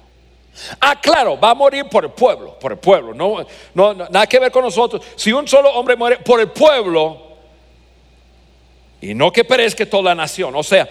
Ah, 0.82 1.00
claro, 1.00 1.40
va 1.40 1.52
a 1.52 1.54
morir 1.54 1.86
por 1.86 2.04
el 2.04 2.12
pueblo, 2.12 2.58
por 2.60 2.72
el 2.72 2.80
pueblo, 2.80 3.14
no, 3.14 3.46
no, 3.76 3.94
nada 3.94 4.26
que 4.26 4.40
ver 4.40 4.52
con 4.52 4.64
nosotros. 4.64 5.04
Si 5.16 5.32
un 5.32 5.48
solo 5.48 5.72
hombre 5.72 5.96
muere 5.96 6.18
por 6.18 6.40
el 6.40 6.50
pueblo, 6.50 7.22
y 9.00 9.14
no 9.14 9.32
que 9.32 9.46
perezca 9.46 9.86
toda 9.86 10.04
la 10.04 10.16
nación, 10.16 10.56
o 10.56 10.64
sea, 10.64 10.90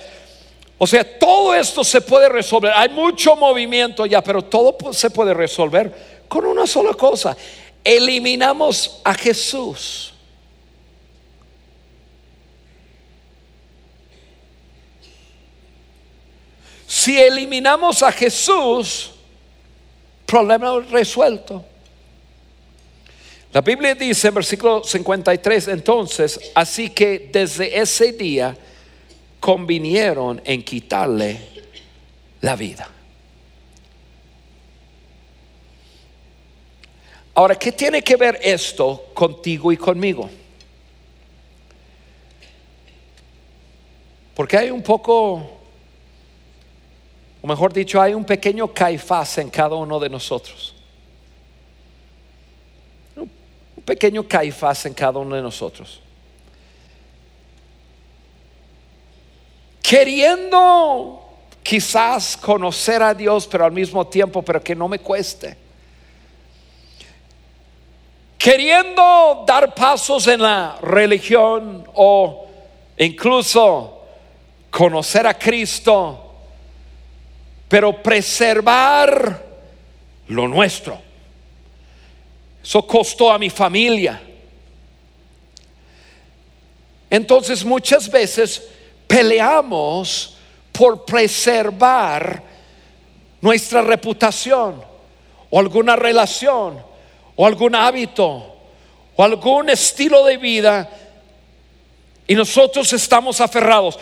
o 0.79 0.87
sea, 0.87 1.19
todo 1.19 1.55
esto 1.55 1.83
se 1.83 2.01
puede 2.01 2.29
resolver. 2.29 2.73
Hay 2.75 2.91
mucho 2.91 3.35
movimiento 3.35 4.07
ya, 4.07 4.23
pero 4.23 4.43
todo 4.43 4.77
se 4.93 5.11
puede 5.11 5.35
resolver 5.35 6.25
con 6.29 6.47
una 6.47 6.67
sola 6.67 6.95
cosa. 6.95 7.37
Eliminamos 7.83 9.01
a 9.03 9.15
Jesús. 9.15 10.16
Si 16.97 17.21
eliminamos 17.21 18.03
a 18.03 18.11
Jesús, 18.11 19.11
problema 20.25 20.81
resuelto. 20.81 21.63
La 23.53 23.61
Biblia 23.61 23.95
dice 23.95 24.29
en 24.29 24.35
versículo 24.35 24.83
53, 24.83 25.69
entonces, 25.69 26.41
así 26.55 26.89
que 26.89 27.29
desde 27.31 27.79
ese 27.79 28.13
día 28.13 28.57
convinieron 29.39 30.41
en 30.43 30.63
quitarle 30.63 31.39
la 32.41 32.57
vida. 32.57 32.89
Ahora, 37.35 37.57
¿qué 37.57 37.73
tiene 37.73 38.01
que 38.01 38.17
ver 38.17 38.41
esto 38.43 39.11
contigo 39.13 39.71
y 39.71 39.77
conmigo? 39.77 40.31
Porque 44.35 44.57
hay 44.57 44.71
un 44.71 44.83
poco 44.83 45.56
o 47.43 47.47
mejor 47.47 47.73
dicho, 47.73 48.01
hay 48.01 48.15
un 48.15 48.25
pequeño 48.25 48.73
caifás 48.73 49.39
en 49.39 49.51
cada 49.51 49.77
uno 49.77 50.01
de 50.01 50.09
nosotros. 50.09 50.75
Un 53.17 53.83
pequeño 53.85 54.27
caifás 54.27 54.87
en 54.87 54.95
cada 54.95 55.19
uno 55.19 55.37
de 55.37 55.43
nosotros. 55.43 56.01
Queriendo 59.83 61.23
quizás 61.63 62.37
conocer 62.37 63.03
a 63.03 63.15
Dios, 63.15 63.47
pero 63.47 63.65
al 63.65 63.73
mismo 63.73 64.07
tiempo, 64.07 64.43
pero 64.43 64.63
que 64.63 64.75
no 64.75 64.89
me 64.89 64.99
cueste. 64.99 65.57
Queriendo 68.37 69.45
dar 69.47 69.75
pasos 69.75 70.27
en 70.27 70.43
la 70.43 70.79
religión 70.83 71.85
o 71.95 72.47
incluso 72.97 74.03
conocer 74.71 75.27
a 75.27 75.35
Cristo 75.35 76.26
pero 77.69 78.03
preservar 78.03 79.45
lo 80.29 80.49
nuestro. 80.49 81.01
Eso 82.63 82.87
costó 82.87 83.31
a 83.31 83.39
mi 83.39 83.51
familia. 83.51 84.21
Entonces 87.09 87.65
muchas 87.65 88.11
veces 88.11 88.63
peleamos 89.07 90.37
por 90.73 91.05
preservar 91.05 92.43
nuestra 93.41 93.83
reputación 93.83 94.83
o 95.49 95.61
alguna 95.61 95.95
relación 95.97 96.83
o 97.37 97.47
algún 97.47 97.75
hábito 97.75 98.57
o 99.15 99.23
algún 99.23 99.71
estilo 99.71 100.25
de 100.25 100.37
vida 100.37 100.91
y 102.27 102.35
nosotros 102.35 102.93
estamos 102.93 103.41
aferrados. 103.41 103.99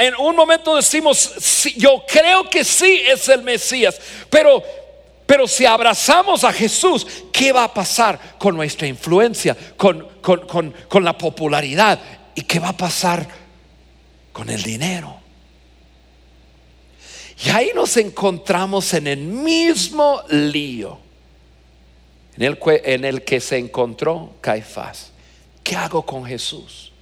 en 0.00 0.14
un 0.16 0.36
momento 0.36 0.76
decimos, 0.76 1.64
yo 1.76 2.04
creo 2.06 2.48
que 2.50 2.64
sí 2.64 3.02
es 3.08 3.28
el 3.28 3.42
Mesías, 3.42 3.98
pero, 4.28 4.62
pero 5.26 5.46
si 5.46 5.64
abrazamos 5.64 6.44
a 6.44 6.52
Jesús, 6.52 7.06
¿qué 7.32 7.52
va 7.52 7.64
a 7.64 7.72
pasar 7.74 8.18
con 8.38 8.56
nuestra 8.56 8.86
influencia, 8.86 9.56
con, 9.76 10.06
con 10.20 11.04
la 11.04 11.16
popularidad? 11.16 11.98
¿Y 12.34 12.42
qué 12.42 12.58
va 12.58 12.68
a 12.68 12.76
pasar 12.76 13.26
con 14.32 14.50
el 14.50 14.62
dinero? 14.62 15.16
Y 17.44 17.50
ahí 17.50 17.70
nos 17.74 17.96
encontramos 17.96 18.92
en 18.94 19.06
el 19.06 19.18
mismo 19.18 20.22
lío 20.28 21.06
en 22.36 22.42
el, 22.42 22.58
en 22.84 23.04
el 23.04 23.22
que 23.24 23.40
se 23.40 23.56
encontró 23.58 24.34
Caifás. 24.40 25.12
¿Qué 25.62 25.74
hago 25.74 26.04
con 26.04 26.24
Jesús? 26.24 26.92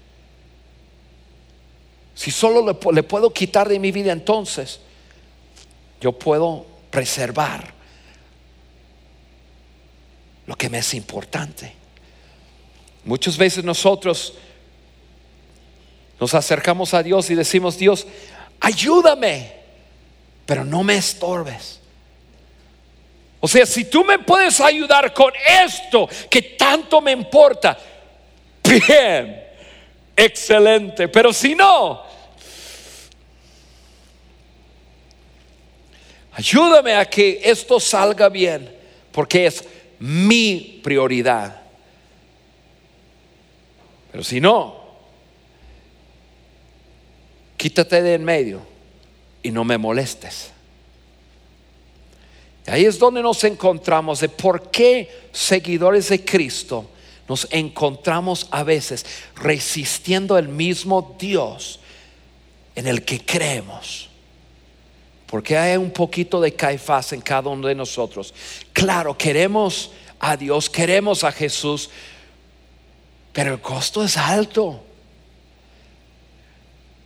Si 2.14 2.30
solo 2.30 2.78
le, 2.92 3.02
puedo 3.02 3.32
quitar 3.32 3.68
de 3.68 3.78
mi 3.78 3.90
vida 3.90 4.12
entonces, 4.12 4.80
yo 6.00 6.12
puedo 6.12 6.64
preservar 6.90 7.72
lo 10.46 10.54
que 10.54 10.68
me 10.68 10.78
es 10.78 10.94
importante. 10.94 11.72
Muchas 13.04 13.36
veces 13.36 13.64
nosotros 13.64 14.34
nos 16.20 16.34
acercamos 16.34 16.94
a 16.94 17.02
Dios 17.02 17.28
y 17.30 17.34
decimos, 17.34 17.76
Dios, 17.76 18.06
ayúdame, 18.60 19.52
pero 20.46 20.64
no 20.64 20.84
me 20.84 20.96
estorbes. 20.96 21.80
O 23.40 23.48
sea, 23.48 23.66
si 23.66 23.84
tú 23.84 24.04
me 24.04 24.20
puedes 24.20 24.60
ayudar 24.60 25.12
con 25.12 25.32
esto 25.64 26.08
que 26.30 26.40
tanto 26.40 27.00
me 27.00 27.12
importa, 27.12 27.76
bien, 28.62 29.43
excelente. 30.16 31.08
Pero 31.08 31.32
si 31.32 31.54
no, 31.54 32.02
ayúdame 36.32 36.94
a 36.94 37.04
que 37.04 37.40
esto 37.44 37.78
salga 37.80 38.28
bien, 38.28 38.74
porque 39.12 39.46
es 39.46 39.64
mi 39.98 40.80
prioridad. 40.82 41.62
Pero 44.10 44.22
si 44.22 44.40
no, 44.40 44.84
quítate 47.56 48.02
de 48.02 48.14
en 48.14 48.24
medio 48.24 48.62
y 49.42 49.50
no 49.50 49.64
me 49.64 49.78
molestes. 49.78 50.52
Ahí 52.66 52.84
es 52.84 52.98
donde 52.98 53.22
nos 53.22 53.44
encontramos 53.44 54.20
de 54.20 54.28
por 54.28 54.70
qué 54.70 55.28
seguidores 55.32 56.08
de 56.08 56.24
Cristo 56.24 56.90
nos 57.28 57.48
encontramos 57.50 58.48
a 58.50 58.62
veces 58.62 59.06
resistiendo 59.36 60.36
el 60.36 60.48
mismo 60.48 61.16
Dios 61.18 61.80
en 62.74 62.86
el 62.86 63.04
que 63.04 63.24
creemos. 63.24 64.10
Porque 65.26 65.56
hay 65.56 65.76
un 65.76 65.90
poquito 65.90 66.40
de 66.40 66.54
Caifás 66.54 67.12
en 67.12 67.20
cada 67.20 67.48
uno 67.48 67.66
de 67.66 67.74
nosotros. 67.74 68.34
Claro, 68.72 69.16
queremos 69.16 69.90
a 70.20 70.36
Dios, 70.36 70.68
queremos 70.70 71.24
a 71.24 71.32
Jesús, 71.32 71.90
pero 73.32 73.54
el 73.54 73.60
costo 73.60 74.04
es 74.04 74.16
alto. 74.16 74.80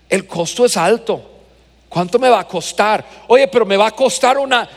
El 0.09 0.27
costo 0.27 0.65
es 0.65 0.77
alto. 0.77 1.39
¿Cuánto 1.89 2.19
me 2.19 2.29
va 2.29 2.41
a 2.41 2.47
costar? 2.47 3.05
Oye, 3.29 3.49
pero 3.49 3.65
me 3.65 3.77
va 3.77 3.87
a 3.87 3.93
costar 3.93 4.37
una, 4.37 4.69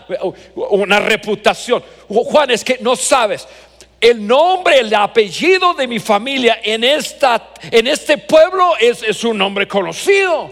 una 0.69 0.99
reputación. 0.99 1.84
Juan, 2.08 2.51
es 2.51 2.63
que 2.63 2.77
no 2.80 2.95
sabes. 2.95 3.45
El 4.01 4.25
nombre, 4.25 4.79
el 4.79 4.93
apellido 4.95 5.75
de 5.75 5.85
mi 5.85 5.99
familia 5.99 6.59
en, 6.63 6.83
esta, 6.83 7.51
en 7.69 7.85
este 7.85 8.17
pueblo 8.17 8.75
es, 8.79 9.03
es 9.03 9.23
un 9.23 9.37
nombre 9.37 9.67
conocido. 9.67 10.51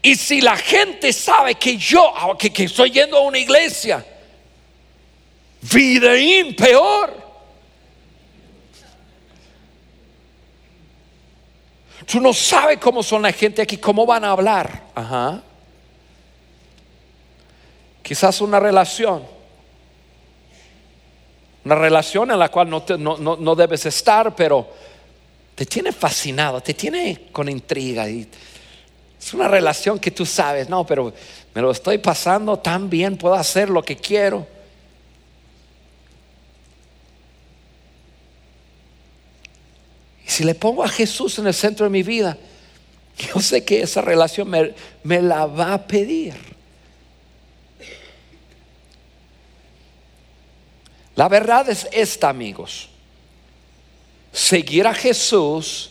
Y 0.00 0.14
si 0.14 0.40
la 0.40 0.56
gente 0.56 1.12
sabe 1.12 1.56
que 1.56 1.76
yo, 1.76 2.14
que, 2.38 2.50
que 2.50 2.64
estoy 2.64 2.92
yendo 2.92 3.18
a 3.18 3.20
una 3.20 3.38
iglesia, 3.38 4.04
videín 5.60 6.56
peor. 6.56 7.28
Tú 12.06 12.20
no 12.20 12.32
sabes 12.32 12.78
cómo 12.78 13.02
son 13.02 13.20
la 13.20 13.32
gente 13.32 13.60
aquí, 13.60 13.76
cómo 13.76 14.06
van 14.06 14.24
a 14.24 14.30
hablar. 14.30 14.84
Ajá. 14.94 15.42
Quizás 18.02 18.40
una 18.40 18.58
relación. 18.58 19.37
Una 21.68 21.74
relación 21.74 22.30
en 22.30 22.38
la 22.38 22.48
cual 22.48 22.70
no, 22.70 22.82
no, 23.18 23.54
debes 23.54 23.84
estar, 23.84 24.34
pero 24.34 24.66
te 25.54 25.66
tiene 25.66 25.92
fascinado, 25.92 26.62
te 26.62 26.72
tiene 26.72 27.26
con 27.30 27.46
intriga. 27.46 28.08
Y 28.08 28.26
es 29.20 29.34
una 29.34 29.48
relación 29.48 29.98
que 29.98 30.10
tú 30.10 30.24
sabes, 30.24 30.70
no, 30.70 30.86
pero 30.86 31.12
me 31.54 31.60
lo 31.60 31.70
estoy 31.70 31.98
pasando 31.98 32.58
tan 32.58 32.88
bien, 32.88 33.18
puedo 33.18 33.34
hacer 33.34 33.68
lo 33.68 33.82
que 33.82 33.98
quiero. 33.98 34.46
si 40.24 40.42
le 40.44 40.54
pongo 40.54 40.82
a 40.82 40.88
Jesús 40.88 41.38
en 41.38 41.48
el 41.48 41.52
centro 41.52 41.84
de 41.84 41.90
mi 41.90 42.02
vida, 42.02 42.38
yo 43.18 43.42
sé 43.42 43.62
que 43.62 43.82
esa 43.82 44.00
relación 44.00 44.48
me, 44.48 45.20
la 45.20 45.44
va 45.44 45.74
a 45.74 45.86
pedir. 45.86 46.32
La 51.18 51.28
verdad 51.28 51.68
es 51.68 51.88
esta, 51.90 52.28
amigos. 52.28 52.88
Seguir 54.30 54.86
a 54.86 54.94
Jesús 54.94 55.90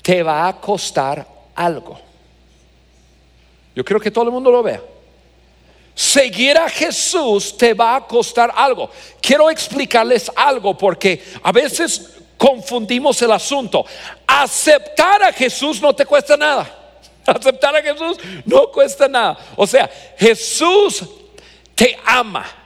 te 0.00 0.22
va 0.22 0.46
a 0.46 0.60
costar 0.60 1.26
algo. 1.56 1.98
Yo 3.74 3.84
creo 3.84 3.98
que 3.98 4.12
todo 4.12 4.26
el 4.26 4.30
mundo 4.30 4.48
lo 4.48 4.62
vea. 4.62 4.80
Seguir 5.92 6.56
a 6.56 6.68
Jesús 6.68 7.56
te 7.58 7.74
va 7.74 7.96
a 7.96 8.06
costar 8.06 8.52
algo. 8.54 8.88
Quiero 9.20 9.50
explicarles 9.50 10.30
algo 10.36 10.78
porque 10.78 11.20
a 11.42 11.50
veces 11.50 12.18
confundimos 12.38 13.20
el 13.22 13.32
asunto. 13.32 13.84
Aceptar 14.24 15.20
a 15.24 15.32
Jesús 15.32 15.82
no 15.82 15.92
te 15.96 16.06
cuesta 16.06 16.36
nada. 16.36 16.94
Aceptar 17.26 17.74
a 17.74 17.82
Jesús 17.82 18.18
no 18.44 18.68
cuesta 18.68 19.08
nada. 19.08 19.36
O 19.56 19.66
sea, 19.66 19.90
Jesús 20.16 21.02
te 21.74 21.98
ama. 22.04 22.61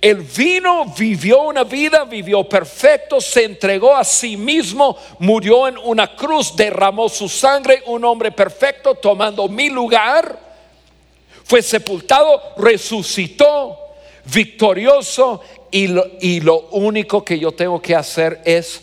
El 0.00 0.18
vino, 0.18 0.84
vivió 0.96 1.42
una 1.42 1.64
vida, 1.64 2.04
vivió 2.04 2.44
perfecto, 2.44 3.20
se 3.20 3.44
entregó 3.44 3.96
a 3.96 4.04
sí 4.04 4.36
mismo, 4.36 4.96
murió 5.18 5.66
en 5.66 5.78
una 5.78 6.14
cruz, 6.14 6.54
derramó 6.54 7.08
su 7.08 7.28
sangre, 7.28 7.82
un 7.86 8.04
hombre 8.04 8.30
perfecto 8.30 8.94
tomando 8.94 9.48
mi 9.48 9.70
lugar, 9.70 10.38
fue 11.44 11.62
sepultado, 11.62 12.40
resucitó, 12.58 13.78
victorioso, 14.26 15.40
y 15.70 15.88
lo, 15.88 16.06
y 16.20 16.40
lo 16.40 16.68
único 16.70 17.24
que 17.24 17.38
yo 17.38 17.52
tengo 17.52 17.80
que 17.80 17.94
hacer 17.94 18.40
es 18.44 18.82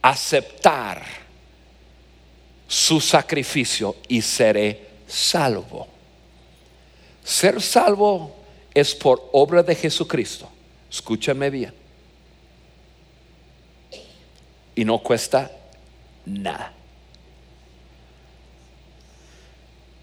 aceptar 0.00 1.02
su 2.66 3.00
sacrificio 3.00 3.96
y 4.08 4.22
seré 4.22 4.88
salvo. 5.06 5.86
Ser 7.22 7.60
salvo 7.60 8.41
es 8.74 8.94
por 8.94 9.28
obra 9.32 9.62
de 9.62 9.74
Jesucristo. 9.74 10.48
Escúchame 10.90 11.50
bien. 11.50 11.74
Y 14.74 14.84
no 14.84 14.98
cuesta 14.98 15.50
nada. 16.26 16.72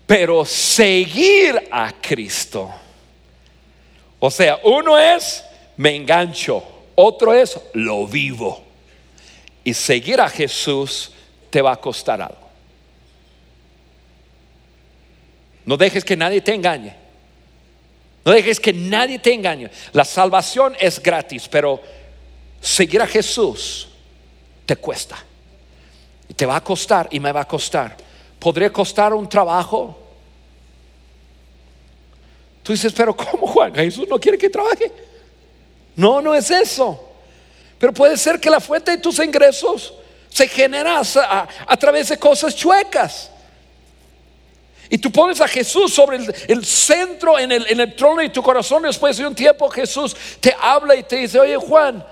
Pero 0.05 0.43
seguir 0.45 1.67
a 1.71 1.93
Cristo. 2.01 2.69
O 4.19 4.29
sea, 4.29 4.59
uno 4.63 4.97
es 4.97 5.43
me 5.77 5.95
engancho, 5.95 6.61
otro 6.95 7.33
es 7.33 7.57
lo 7.73 8.05
vivo. 8.05 8.61
Y 9.63 9.73
seguir 9.73 10.19
a 10.19 10.27
Jesús 10.27 11.11
te 11.49 11.61
va 11.61 11.71
a 11.71 11.77
costar 11.77 12.21
algo. 12.21 12.49
No 15.63 15.77
dejes 15.77 16.03
que 16.03 16.17
nadie 16.17 16.41
te 16.41 16.53
engañe. 16.53 16.98
No 18.25 18.31
dejes 18.31 18.59
que 18.59 18.73
nadie 18.73 19.19
te 19.19 19.33
engañe. 19.33 19.69
La 19.93 20.05
salvación 20.05 20.75
es 20.79 21.01
gratis, 21.01 21.47
pero 21.47 21.81
seguir 22.61 23.01
a 23.01 23.07
Jesús 23.07 23.87
te 24.65 24.75
cuesta. 24.75 25.17
Te 26.35 26.45
va 26.45 26.57
a 26.57 26.63
costar 26.63 27.07
y 27.11 27.19
me 27.19 27.31
va 27.31 27.41
a 27.41 27.47
costar. 27.47 27.97
¿Podría 28.37 28.71
costar 28.71 29.13
un 29.13 29.27
trabajo? 29.27 29.97
Tú 32.63 32.73
dices, 32.73 32.93
pero 32.93 33.15
¿cómo 33.15 33.47
Juan? 33.47 33.73
Jesús 33.73 34.07
no 34.07 34.19
quiere 34.19 34.37
que 34.37 34.49
trabaje. 34.49 34.91
No, 35.95 36.21
no 36.21 36.35
es 36.35 36.51
eso. 36.51 37.09
Pero 37.79 37.93
puede 37.93 38.15
ser 38.15 38.39
que 38.39 38.49
la 38.49 38.59
fuente 38.59 38.91
de 38.91 38.97
tus 38.97 39.19
ingresos 39.19 39.93
se 40.29 40.47
genera 40.47 41.01
a 41.01 41.77
través 41.77 42.09
de 42.09 42.17
cosas 42.17 42.55
chuecas. 42.55 43.31
Y 44.89 44.97
tú 44.97 45.11
pones 45.11 45.39
a 45.39 45.47
Jesús 45.47 45.93
sobre 45.93 46.17
el, 46.47 46.65
centro 46.65 47.37
en 47.37 47.51
el, 47.51 47.95
trono 47.95 48.21
de 48.21 48.29
tu 48.29 48.41
corazón. 48.41 48.81
Después 48.81 49.17
de 49.17 49.27
un 49.27 49.35
tiempo 49.35 49.69
Jesús 49.69 50.15
te 50.39 50.55
habla 50.59 50.95
y 50.95 51.03
te 51.03 51.17
dice, 51.17 51.39
oye 51.39 51.55
Juan, 51.57 52.03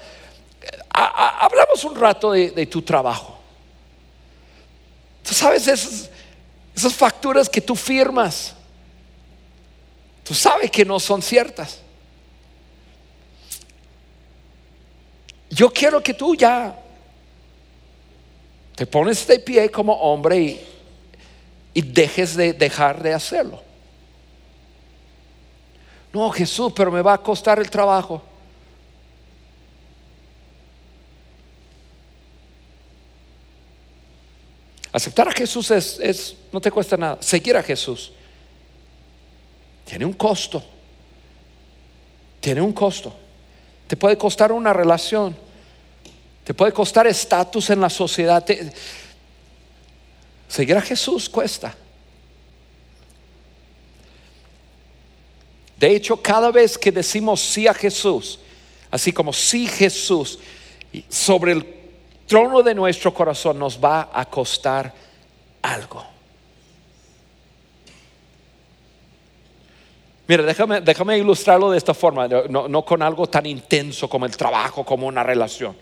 hablamos 0.92 1.84
un 1.84 1.96
rato 1.96 2.32
de, 2.32 2.66
tu 2.68 2.84
trabajo. 2.84 3.40
Tú 5.24 5.34
sabes 5.34 5.68
esas, 5.68 6.10
esas 6.76 6.94
facturas 6.94 7.50
que 7.50 7.62
tú 7.62 7.76
firmas. 7.76 8.54
Tú 10.24 10.36
sabes 10.36 10.70
que 10.70 10.86
no 10.86 11.00
son 11.00 11.22
ciertas. 11.24 11.80
Yo 15.50 15.72
quiero 15.72 16.04
que 16.04 16.14
tú 16.14 16.36
ya 16.36 16.78
te 18.76 18.86
pones 18.86 19.26
de 19.26 19.40
pie 19.40 19.72
como 19.72 19.94
hombre 19.94 20.38
y 20.38 20.68
y 21.78 21.82
dejes 21.84 22.36
de 22.36 22.54
dejar 22.54 23.04
de 23.04 23.14
hacerlo. 23.14 23.62
No, 26.12 26.32
Jesús, 26.32 26.74
pero 26.76 26.92
me 26.92 27.04
va 27.04 27.14
a 27.14 27.18
costar 27.20 27.60
el 27.60 27.70
trabajo. 27.70 28.20
Aceptar 34.92 35.28
a 35.28 35.32
Jesús 35.32 35.70
es, 35.70 36.36
no 36.52 36.60
te 36.60 36.72
cuesta 36.72 36.98
nada. 36.98 37.20
Seguir 37.20 37.56
a 37.56 37.62
Jesús 37.62 38.12
tiene 39.86 40.04
un 40.04 40.14
costo. 40.14 40.64
Tiene 42.40 42.60
un 42.60 42.74
costo. 42.74 43.14
Te 43.86 43.96
puede 43.96 44.18
costar 44.18 44.52
una 44.52 44.74
relación. 44.74 45.38
Te 46.44 46.56
puede 46.56 46.72
costar 46.72 47.06
estatus 47.06 47.70
en 47.70 47.82
la 47.82 47.92
sociedad. 47.92 48.44
Seguir 50.48 50.78
a 50.78 50.82
Jesús 50.82 51.30
cuesta. 51.30 51.76
De 55.78 55.96
hecho, 55.96 56.18
cada 56.18 56.52
vez 56.52 56.78
que 56.78 56.92
decimos 56.92 57.40
sí 57.40 57.68
a 57.68 57.74
Jesús, 57.74 58.40
así 58.90 59.12
como 59.12 59.32
sí 59.32 59.68
Jesús, 59.68 60.40
sobre 61.10 61.52
el 61.52 61.76
trono 62.26 62.64
de 62.64 62.74
nuestro 62.74 63.14
corazón 63.14 63.60
nos 63.60 63.78
va 63.84 64.10
a 64.12 64.26
costar 64.26 64.94
algo. 65.62 66.04
Mira, 70.28 70.44
déjame, 70.44 70.82
déjame 70.82 71.18
ilustrarlo 71.18 71.72
de 71.72 71.78
esta 71.78 71.94
forma, 71.94 72.28
no, 72.28 72.68
no 72.68 72.84
con 72.84 73.02
algo 73.02 73.28
tan 73.28 73.46
intenso 73.46 74.10
como 74.10 74.26
el 74.26 74.36
trabajo, 74.36 74.84
como 74.84 75.08
una 75.08 75.24
relación. 75.24 75.76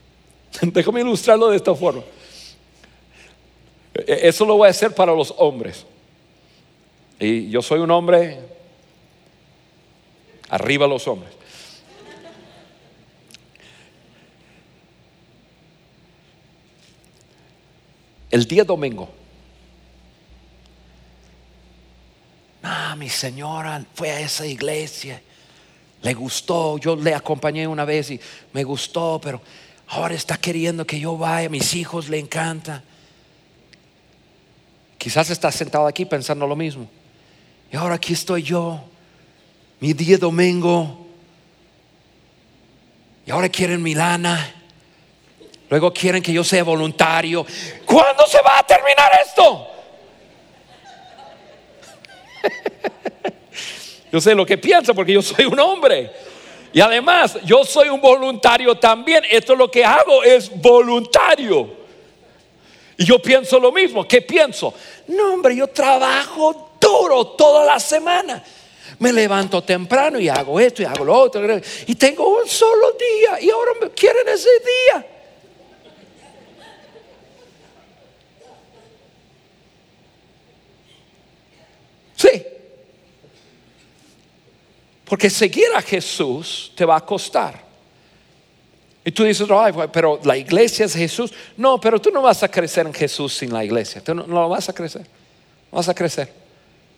déjame 0.62 1.00
ilustrarlo 1.00 1.48
de 1.48 1.56
esta 1.56 1.74
forma. 1.74 2.02
E-, 3.94 4.28
eso 4.28 4.44
lo 4.44 4.56
voy 4.56 4.68
a 4.68 4.70
hacer 4.70 4.94
para 4.94 5.12
los 5.14 5.34
hombres. 5.36 5.86
Y 7.18 7.50
yo 7.50 7.60
soy 7.60 7.80
un 7.80 7.90
hombre, 7.90 8.38
arriba 10.48 10.86
los 10.86 11.06
hombres. 11.06 11.32
El 18.30 18.44
día 18.46 18.64
domingo. 18.64 19.10
Ah, 22.62 22.94
mi 22.96 23.08
señora 23.08 23.84
fue 23.94 24.10
a 24.10 24.20
esa 24.20 24.46
iglesia. 24.46 25.20
Le 26.02 26.14
gustó. 26.14 26.78
Yo 26.78 26.94
le 26.94 27.14
acompañé 27.14 27.66
una 27.66 27.84
vez 27.84 28.10
y 28.12 28.20
me 28.52 28.62
gustó, 28.62 29.20
pero 29.22 29.42
ahora 29.88 30.14
está 30.14 30.36
queriendo 30.36 30.86
que 30.86 31.00
yo 31.00 31.18
vaya. 31.18 31.48
Mis 31.48 31.74
hijos 31.74 32.08
le 32.08 32.18
encantan. 32.18 32.82
Quizás 35.00 35.30
estás 35.30 35.54
sentado 35.54 35.86
aquí 35.86 36.04
pensando 36.04 36.46
lo 36.46 36.54
mismo. 36.54 36.86
Y 37.72 37.76
ahora 37.78 37.94
aquí 37.94 38.12
estoy 38.12 38.42
yo, 38.42 38.84
mi 39.80 39.94
día 39.94 40.18
domingo. 40.18 41.06
Y 43.24 43.30
ahora 43.30 43.48
quieren 43.48 43.82
mi 43.82 43.94
lana. 43.94 44.56
Luego 45.70 45.90
quieren 45.90 46.22
que 46.22 46.34
yo 46.34 46.44
sea 46.44 46.64
voluntario. 46.64 47.46
¿Cuándo 47.86 48.26
se 48.26 48.42
va 48.42 48.58
a 48.58 48.62
terminar 48.62 49.10
esto? 49.24 49.68
yo 54.12 54.20
sé 54.20 54.34
lo 54.34 54.44
que 54.44 54.58
piensa 54.58 54.92
porque 54.92 55.14
yo 55.14 55.22
soy 55.22 55.46
un 55.46 55.58
hombre. 55.58 56.12
Y 56.74 56.80
además, 56.82 57.38
yo 57.46 57.64
soy 57.64 57.88
un 57.88 58.02
voluntario 58.02 58.74
también. 58.74 59.24
Esto 59.30 59.56
lo 59.56 59.70
que 59.70 59.82
hago 59.82 60.22
es 60.22 60.50
voluntario. 60.60 61.79
Y 63.00 63.06
yo 63.06 63.18
pienso 63.18 63.58
lo 63.58 63.72
mismo. 63.72 64.06
¿Qué 64.06 64.20
pienso? 64.20 64.74
No, 65.06 65.32
hombre, 65.32 65.56
yo 65.56 65.68
trabajo 65.68 66.72
duro 66.78 67.28
toda 67.28 67.64
la 67.64 67.80
semana. 67.80 68.44
Me 68.98 69.10
levanto 69.10 69.62
temprano 69.62 70.20
y 70.20 70.28
hago 70.28 70.60
esto 70.60 70.82
y 70.82 70.84
hago 70.84 71.06
lo 71.06 71.14
otro. 71.14 71.42
Y 71.86 71.94
tengo 71.94 72.28
un 72.28 72.46
solo 72.46 72.92
día. 72.92 73.40
Y 73.40 73.48
ahora 73.48 73.72
me 73.80 73.90
quieren 73.92 74.28
ese 74.28 74.50
día. 74.60 75.06
Sí. 82.16 82.46
Porque 85.06 85.30
seguir 85.30 85.68
a 85.74 85.80
Jesús 85.80 86.70
te 86.76 86.84
va 86.84 86.96
a 86.96 87.06
costar. 87.06 87.69
Y 89.10 89.12
tú 89.12 89.24
dices, 89.24 89.48
pero 89.90 90.20
la 90.22 90.36
iglesia 90.36 90.86
es 90.86 90.94
Jesús. 90.94 91.32
No, 91.56 91.80
pero 91.80 92.00
tú 92.00 92.12
no 92.12 92.22
vas 92.22 92.44
a 92.44 92.48
crecer 92.48 92.86
en 92.86 92.94
Jesús 92.94 93.34
sin 93.34 93.52
la 93.52 93.64
iglesia. 93.64 94.00
Tú 94.00 94.14
no, 94.14 94.24
no 94.24 94.48
vas 94.48 94.68
a 94.68 94.72
crecer. 94.72 95.04
Vas 95.72 95.88
a 95.88 95.94
crecer. 95.94 96.32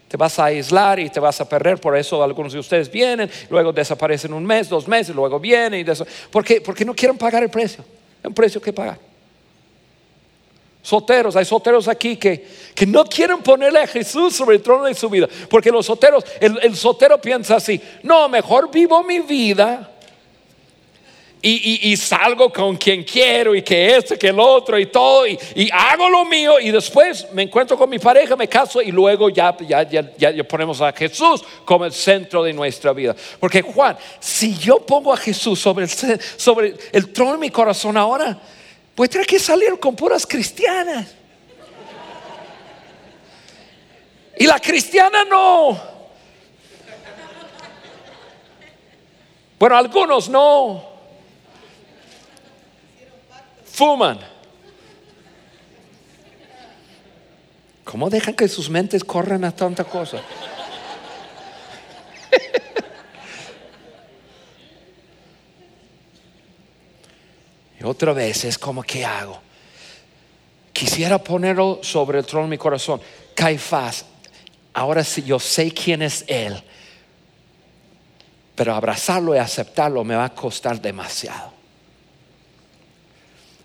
Te 0.09 0.19
vas 0.19 0.39
a 0.39 0.45
aislar 0.45 1.01
y 1.01 1.09
te 1.09 1.19
vas 1.19 1.41
a 1.41 1.49
perder. 1.49 1.81
Por 1.81 1.97
eso 1.97 2.23
algunos 2.23 2.53
de 2.53 2.59
ustedes 2.59 2.93
vienen, 2.93 3.31
luego 3.49 3.73
desaparecen 3.73 4.35
un 4.35 4.45
mes, 4.45 4.69
dos 4.69 4.87
meses, 4.87 5.17
luego 5.17 5.41
vienen. 5.41 5.89
Y 5.89 6.05
porque, 6.31 6.61
porque 6.61 6.85
no 6.85 6.95
quieren 6.95 7.17
pagar 7.17 7.45
el 7.45 7.49
precio. 7.49 7.83
Hay 8.23 8.29
un 8.29 8.35
precio 8.35 8.61
que 8.61 8.75
pagar. 8.75 8.99
Soteros, 10.83 11.35
hay 11.35 11.47
soteros 11.47 11.89
aquí 11.89 12.17
que, 12.17 12.47
que 12.75 12.85
no 12.85 13.07
quieren 13.07 13.41
ponerle 13.41 13.79
a 13.79 13.87
Jesús 13.87 14.37
sobre 14.37 14.57
el 14.57 14.63
trono 14.63 14.85
de 14.85 14.93
su 14.93 15.09
vida. 15.09 15.31
Porque 15.49 15.71
los 15.71 15.87
soteros, 15.87 16.27
el, 16.41 16.59
el 16.63 16.77
sotero 16.77 17.19
piensa 17.19 17.57
así, 17.57 17.81
no, 18.03 18.29
mejor 18.29 18.71
vivo 18.71 19.03
mi 19.03 19.21
vida 19.21 19.92
y, 21.45 21.97
salgo 21.97 22.53
con 22.53 22.77
quien 22.77 23.03
quiero 23.03 23.55
y 23.55 23.63
que 23.63 23.97
este, 23.97 24.17
que 24.17 24.29
el 24.29 24.39
otro 24.39 24.79
y 24.79 24.87
todo 24.87 25.27
y, 25.27 25.37
hago 25.73 26.09
lo 26.09 26.25
mío 26.25 26.61
y 26.61 26.71
después 26.71 27.27
me 27.33 27.43
encuentro 27.43 27.77
con 27.77 27.91
mi 27.91 27.99
pareja, 27.99 28.37
me 28.37 28.49
caso 28.49 28.81
y 28.81 28.93
luego 28.93 29.29
ya, 29.29 29.57
ya, 29.59 29.83
ya, 29.89 30.45
ponemos 30.45 30.81
a 30.81 30.93
Jesús 30.93 31.43
como 31.65 31.85
el 31.85 31.93
centro 31.93 32.45
de 32.45 32.53
nuestra 32.53 32.93
vida. 32.93 33.17
Porque 33.41 33.61
Juan, 33.61 33.97
si 34.21 34.57
yo 34.57 34.79
pongo 34.87 35.13
a 35.13 35.17
Jesús 35.17 35.59
sobre 35.59 35.87
el, 35.87 36.21
sobre 36.37 36.75
el 36.93 37.13
trono 37.13 37.33
de 37.33 37.39
mi 37.39 37.51
corazón 37.51 37.97
ahora, 37.97 38.39
pues 38.95 39.11
tener 39.11 39.27
que 39.27 39.41
salir 39.41 39.81
con 39.81 39.97
puras 39.97 40.25
cristianas. 40.25 41.09
Y 44.39 44.47
la 44.47 44.61
cristiana 44.61 45.25
no. 45.25 45.93
Bueno, 49.59 49.77
algunos 49.77 50.29
no 50.29 50.92
¿Cómo 57.85 58.09
dejan 58.11 58.35
que 58.35 58.47
sus 58.47 58.71
mentes 58.71 59.03
corran 59.03 59.45
a 59.45 59.51
tanta 59.51 59.83
cosa? 59.83 60.23
y 67.81 67.85
otra 67.85 68.13
vez 68.13 68.45
es 68.45 68.57
como, 68.57 68.85
¿qué 68.85 69.05
hago? 69.05 69.41
Quisiera 70.73 71.19
ponerlo 71.19 71.81
sobre 71.83 72.21
el 72.21 72.25
trono 72.25 72.45
de 72.47 72.51
mi 72.51 72.59
corazón. 72.59 73.01
Caifás, 73.35 74.05
ahora 74.75 75.03
sí, 75.03 75.25
yo 75.25 75.41
sé 75.41 75.73
quién 75.73 76.03
es 76.03 76.25
él, 76.29 76.63
pero 78.55 78.75
abrazarlo 78.75 79.35
y 79.35 79.39
aceptarlo 79.39 80.05
me 80.05 80.15
va 80.15 80.27
a 80.27 80.35
costar 80.35 80.81
demasiado. 80.81 81.62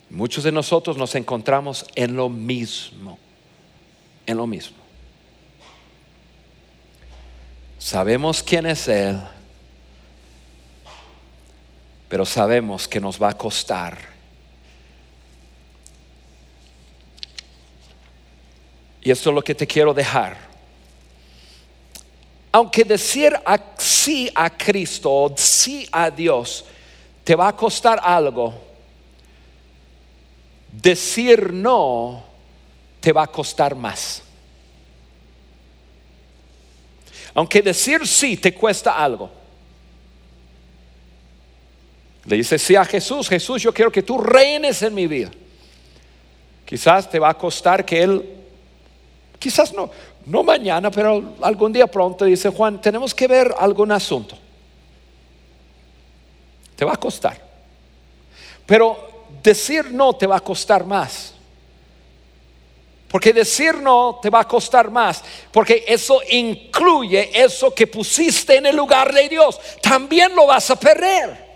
Muchos 0.10 0.43
de 0.43 0.51
nosotros 0.51 0.97
nos 0.97 1.16
encontramos 1.16 1.86
en 1.95 2.16
lo 2.16 2.30
mismo, 2.30 3.20
en 4.26 4.38
lo 4.38 4.47
mismo. 4.47 4.78
Sabemos 7.78 8.41
quién 8.41 8.66
es 8.66 8.88
Él, 8.88 9.20
pero 12.08 12.26
sabemos 12.26 12.88
que 12.88 12.99
nos 12.99 13.22
va 13.22 13.30
a 13.30 13.38
costar. 13.38 13.97
Y 19.01 19.12
esto 19.12 19.30
es 19.30 19.36
lo 19.36 19.41
que 19.41 19.55
te 19.55 19.68
quiero 19.68 19.93
dejar. 19.93 20.38
Aunque 22.51 22.84
decir 22.84 23.34
sí 23.78 24.30
a 24.34 24.49
Cristo, 24.49 25.34
sí 25.38 25.88
a 25.91 26.10
Dios, 26.10 26.66
te 27.24 27.36
va 27.36 27.49
a 27.49 27.55
costar 27.55 27.99
algo. 28.01 28.66
Decir 30.82 31.53
no 31.53 32.23
te 32.99 33.11
va 33.11 33.23
a 33.23 33.28
costar 33.28 33.75
más. 33.75 34.21
Aunque 37.34 37.63
decir 37.63 38.05
sí 38.05 38.38
te 38.38 38.53
cuesta 38.53 38.95
algo. 38.95 39.30
Le 42.25 42.36
dice 42.36 42.59
sí 42.59 42.75
a 42.75 42.86
Jesús, 42.86 43.28
Jesús, 43.28 43.63
yo 43.63 43.73
quiero 43.73 43.91
que 43.91 44.03
tú 44.03 44.19
reines 44.19 44.82
en 44.84 44.93
mi 44.93 45.07
vida. 45.07 45.32
Quizás 46.65 47.09
te 47.09 47.17
va 47.17 47.30
a 47.30 47.34
costar 47.34 47.84
que 47.84 48.03
Él, 48.03 48.36
quizás 49.39 49.73
no, 49.73 49.89
no 50.25 50.43
mañana, 50.43 50.91
pero 50.91 51.36
algún 51.41 51.73
día 51.73 51.88
pronto 51.88 52.25
dice 52.25 52.49
Juan, 52.49 52.82
tenemos 52.82 53.15
que 53.15 53.28
ver 53.28 53.55
algún 53.57 53.91
asunto. 53.91 54.38
Te 56.75 56.86
va 56.86 56.93
a 56.93 56.97
costar. 56.97 57.41
Pero 58.65 59.07
decir 59.48 59.91
no 59.91 60.14
te 60.14 60.28
va 60.28 60.38
a 60.38 60.41
costar 60.41 60.86
más. 60.86 61.34
Porque 63.08 63.32
decir 63.32 63.76
no 63.76 64.20
te 64.22 64.30
va 64.30 64.41
a 64.41 64.48
costar 64.48 64.91
más. 64.91 65.24
Porque 65.52 65.86
eso 65.88 66.20
incluye 66.30 67.32
eso 67.34 67.74
que 67.74 67.88
pusiste 67.88 68.58
en 68.58 68.66
el 68.66 68.76
lugar 68.76 69.14
de 69.14 69.30
Dios. 69.30 69.60
También 69.82 70.36
lo 70.36 70.45
vas 70.48 70.70
a 70.70 70.76
perder. 70.76 71.48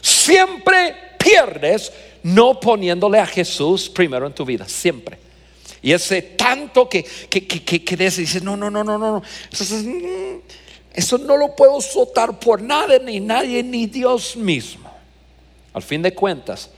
Siempre 0.00 0.94
pierdes 1.18 1.92
no 2.22 2.58
poniéndole 2.60 3.18
a 3.18 3.26
Jesús 3.26 3.88
primero 3.88 4.26
en 4.26 4.32
tu 4.32 4.44
vida, 4.44 4.68
siempre. 4.68 5.18
Y 5.82 5.92
ese 5.92 6.22
tanto 6.22 6.88
que, 6.88 7.02
que, 7.02 7.44
que, 7.44 7.84
que, 7.84 7.96
dices, 7.96 8.40
no, 8.42 8.56
no, 8.56 8.70
no, 8.70 8.84
no, 8.84 8.98
no, 8.98 9.18
mm, 9.18 10.40
eso 10.94 11.18
no 11.18 11.36
lo 11.36 11.56
puedo 11.56 11.80
soltar 11.80 12.38
por 12.38 12.62
nada, 12.62 13.00
ni 13.00 13.18
nadie, 13.18 13.64
ni 13.64 13.86
Dios 13.86 14.36
mismo. 14.36 14.81
Al 15.72 15.82
fin 15.82 16.02
de 16.02 16.14
cuentas, 16.14 16.70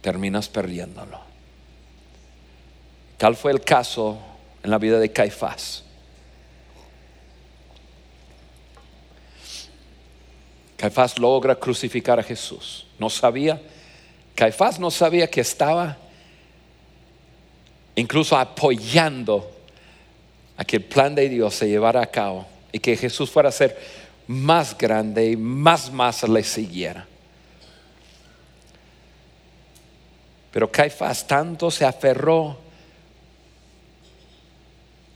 terminas 0.00 0.48
perdiéndolo. 0.48 1.20
Tal 3.18 3.36
fue 3.36 3.52
el 3.52 3.60
caso 3.60 4.18
en 4.62 4.70
la 4.70 4.78
vida 4.78 4.98
de 4.98 5.12
Caifás. 5.12 5.84
Caifás 10.76 11.18
logra 11.18 11.54
crucificar 11.56 12.18
a 12.18 12.22
Jesús. 12.22 12.86
No 12.98 13.10
sabía, 13.10 13.60
Caifás 14.34 14.80
no 14.80 14.90
sabía 14.90 15.28
que 15.28 15.42
estaba 15.42 15.98
incluso 17.94 18.36
apoyando 18.38 19.50
a 20.56 20.64
que 20.64 20.76
el 20.76 20.84
plan 20.84 21.14
de 21.14 21.28
Dios 21.28 21.54
se 21.54 21.68
llevara 21.68 22.00
a 22.00 22.06
cabo 22.06 22.46
y 22.72 22.78
que 22.78 22.96
Jesús 22.96 23.30
fuera 23.30 23.50
a 23.50 23.52
ser 23.52 23.78
más 24.26 24.76
grande 24.78 25.32
y 25.32 25.36
más 25.36 25.92
masa 25.92 26.26
le 26.26 26.42
siguiera. 26.42 27.06
Pero 30.52 30.70
Caifás 30.70 31.26
tanto 31.26 31.70
se 31.70 31.84
aferró 31.84 32.58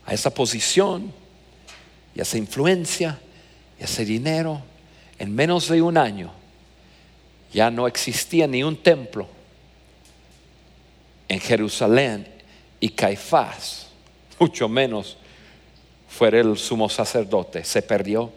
a 0.05 0.13
esa 0.13 0.29
posición 0.29 1.11
y 2.15 2.19
a 2.19 2.23
esa 2.23 2.37
influencia 2.37 3.19
y 3.79 3.81
a 3.81 3.85
ese 3.85 4.05
dinero 4.05 4.61
en 5.19 5.33
menos 5.33 5.67
de 5.69 5.81
un 5.81 5.97
año 5.97 6.31
ya 7.53 7.71
no 7.71 7.87
existía 7.87 8.47
ni 8.47 8.63
un 8.63 8.77
templo 8.77 9.27
en 11.27 11.39
Jerusalén 11.39 12.27
y 12.79 12.89
Caifás, 12.89 13.87
mucho 14.39 14.69
menos 14.69 15.17
fue 16.07 16.29
el 16.29 16.57
sumo 16.57 16.89
sacerdote, 16.89 17.63
se 17.63 17.81
perdió 17.81 18.31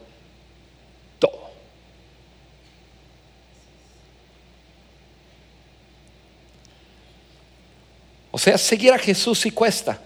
todo. 1.19 1.51
O 8.39 8.41
sea, 8.41 8.57
seguir 8.57 8.93
a 8.93 8.99
Jesús 8.99 9.41
sí 9.41 9.51
cuesta, 9.51 9.99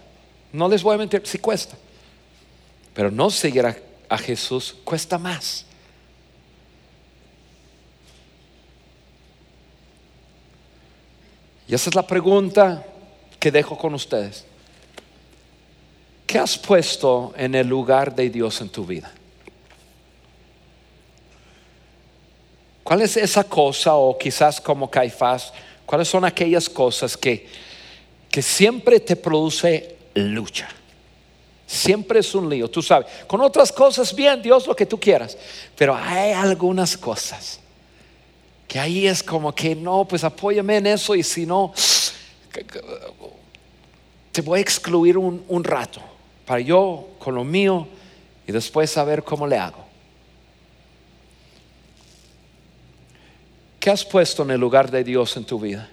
no 0.51 0.67
les 0.67 0.81
voy 0.81 0.95
a 0.95 0.97
mentir, 0.97 1.21
sí 1.23 1.37
cuesta, 1.37 1.77
pero 2.91 3.11
no 3.11 3.29
seguir 3.29 3.63
a, 3.63 3.77
a 4.09 4.17
Jesús 4.17 4.75
cuesta 4.83 5.19
más. 5.19 5.67
Y 11.67 11.75
esa 11.75 11.91
es 11.91 11.95
la 11.95 12.07
pregunta 12.07 12.83
que 13.39 13.51
dejo 13.51 13.77
con 13.77 13.93
ustedes. 13.93 14.45
¿Qué 16.25 16.39
has 16.39 16.57
puesto 16.57 17.35
en 17.37 17.53
el 17.53 17.67
lugar 17.67 18.15
de 18.15 18.31
Dios 18.31 18.59
en 18.61 18.69
tu 18.69 18.83
vida? 18.83 19.11
¿Cuál 22.83 23.03
es 23.03 23.15
esa 23.15 23.43
cosa 23.43 23.93
o 23.93 24.17
quizás 24.17 24.59
como 24.59 24.89
Caifás, 24.89 25.53
cuáles 25.85 26.07
son 26.07 26.25
aquellas 26.25 26.67
cosas 26.67 27.15
que, 27.15 27.71
que 28.33 28.41
siempre 28.41 28.99
te 28.99 29.15
produce 29.15 29.95
lucha? 30.15 30.67
Siempre 31.67 32.19
es 32.19 32.33
un 32.33 32.49
lío, 32.49 32.67
tú 32.67 32.81
sabes. 32.81 33.05
Con 33.27 33.39
otras 33.41 33.71
cosas, 33.71 34.15
bien, 34.15 34.41
Dios 34.41 34.65
lo 34.65 34.75
que 34.75 34.87
tú 34.87 34.99
quieras. 34.99 35.37
Pero 35.77 35.95
hay 35.95 36.31
algunas 36.31 36.97
cosas 36.97 37.59
que 38.67 38.79
ahí 38.79 39.05
es 39.05 39.21
como 39.21 39.53
que 39.53 39.75
no, 39.75 40.05
pues 40.05 40.23
apóyame 40.23 40.77
en 40.77 40.87
eso 40.87 41.13
y 41.13 41.21
si 41.21 41.45
no, 41.45 41.75
te 44.31 44.41
voy 44.41 44.57
a 44.57 44.61
excluir 44.63 45.15
un, 45.15 45.45
un 45.47 45.63
rato 45.63 46.01
para 46.43 46.59
yo 46.59 47.09
con 47.19 47.35
lo 47.35 47.43
mío 47.43 47.87
y 48.47 48.51
después 48.51 48.89
saber 48.89 49.23
cómo 49.23 49.45
le 49.45 49.59
hago. 49.59 49.85
¿Qué 53.79 53.91
has 53.91 54.03
puesto 54.03 54.41
en 54.41 54.49
el 54.49 54.59
lugar 54.59 54.89
de 54.89 55.03
Dios 55.03 55.37
en 55.37 55.45
tu 55.45 55.59
vida? 55.59 55.87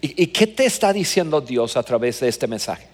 ¿Y, 0.00 0.22
¿Y, 0.22 0.26
qué 0.28 0.46
te 0.46 0.64
está 0.64 0.92
diciendo 0.92 1.40
Dios 1.40 1.76
a 1.76 1.82
través 1.82 2.20
de 2.20 2.28
este 2.28 2.46
mensaje? 2.46 2.86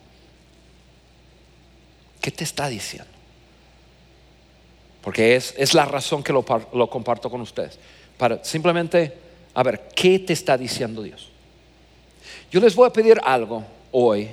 ¿Qué 2.20 2.30
te 2.30 2.44
está 2.44 2.68
diciendo? 2.68 3.14
porque 5.04 5.36
es, 5.36 5.74
la 5.74 5.84
razón 5.84 6.22
que 6.22 6.32
lo, 6.32 6.42
lo 6.72 6.88
comparto 6.88 7.28
con 7.28 7.42
ustedes. 7.42 7.78
Para 8.16 8.42
simplemente, 8.42 9.12
a 9.52 9.62
ver, 9.62 9.90
¿qué 9.94 10.18
te 10.18 10.32
está 10.32 10.56
diciendo 10.56 11.02
Dios? 11.02 11.28
Yo 12.50 12.58
les 12.58 12.74
voy 12.74 12.88
a 12.88 12.92
pedir 12.92 13.20
algo 13.22 13.62
hoy 13.92 14.30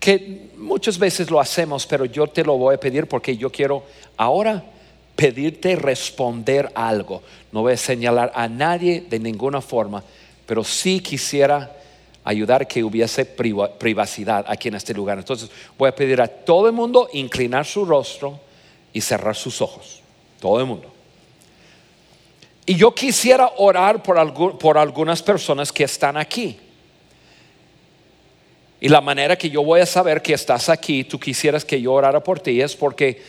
que 0.00 0.48
muchas 0.56 0.98
veces 0.98 1.30
lo 1.30 1.38
hacemos, 1.38 1.86
pero 1.86 2.06
yo 2.06 2.26
te 2.28 2.42
lo 2.42 2.56
voy 2.56 2.76
a 2.76 2.80
pedir 2.80 3.06
porque 3.06 3.36
yo 3.36 3.52
quiero 3.52 3.84
ahora 4.16 4.64
pedirte 5.14 5.76
responder 5.76 6.72
algo. 6.74 7.22
No 7.52 7.60
voy 7.60 7.74
a 7.74 7.76
señalar 7.76 8.32
a 8.34 8.48
nadie 8.48 9.04
de 9.10 9.18
ninguna 9.18 9.60
forma, 9.60 10.02
pero 10.46 10.64
sí 10.64 11.00
quisiera 11.00 11.75
ayudar 12.26 12.66
que 12.66 12.82
hubiese 12.82 13.24
privacidad 13.24 14.44
aquí 14.48 14.66
en 14.66 14.74
este 14.74 14.92
lugar. 14.92 15.16
Entonces 15.16 15.48
voy 15.78 15.88
a 15.88 15.94
pedir 15.94 16.20
a 16.20 16.26
todo 16.26 16.66
el 16.66 16.72
mundo 16.72 17.08
inclinar 17.12 17.64
su 17.64 17.84
rostro 17.84 18.40
y 18.92 19.00
cerrar 19.00 19.36
sus 19.36 19.62
ojos. 19.62 20.02
Todo 20.40 20.58
el 20.58 20.66
mundo. 20.66 20.92
Y 22.66 22.74
yo 22.74 22.92
quisiera 22.92 23.52
orar 23.58 24.02
por, 24.02 24.58
por 24.58 24.76
algunas 24.76 25.22
personas 25.22 25.70
que 25.72 25.84
están 25.84 26.16
aquí. 26.16 26.58
Y 28.80 28.88
la 28.88 29.00
manera 29.00 29.36
que 29.36 29.48
yo 29.48 29.62
voy 29.62 29.80
a 29.80 29.86
saber 29.86 30.20
que 30.20 30.34
estás 30.34 30.68
aquí, 30.68 31.04
tú 31.04 31.20
quisieras 31.20 31.64
que 31.64 31.80
yo 31.80 31.92
orara 31.92 32.20
por 32.20 32.40
ti, 32.40 32.60
es 32.60 32.74
porque 32.74 33.22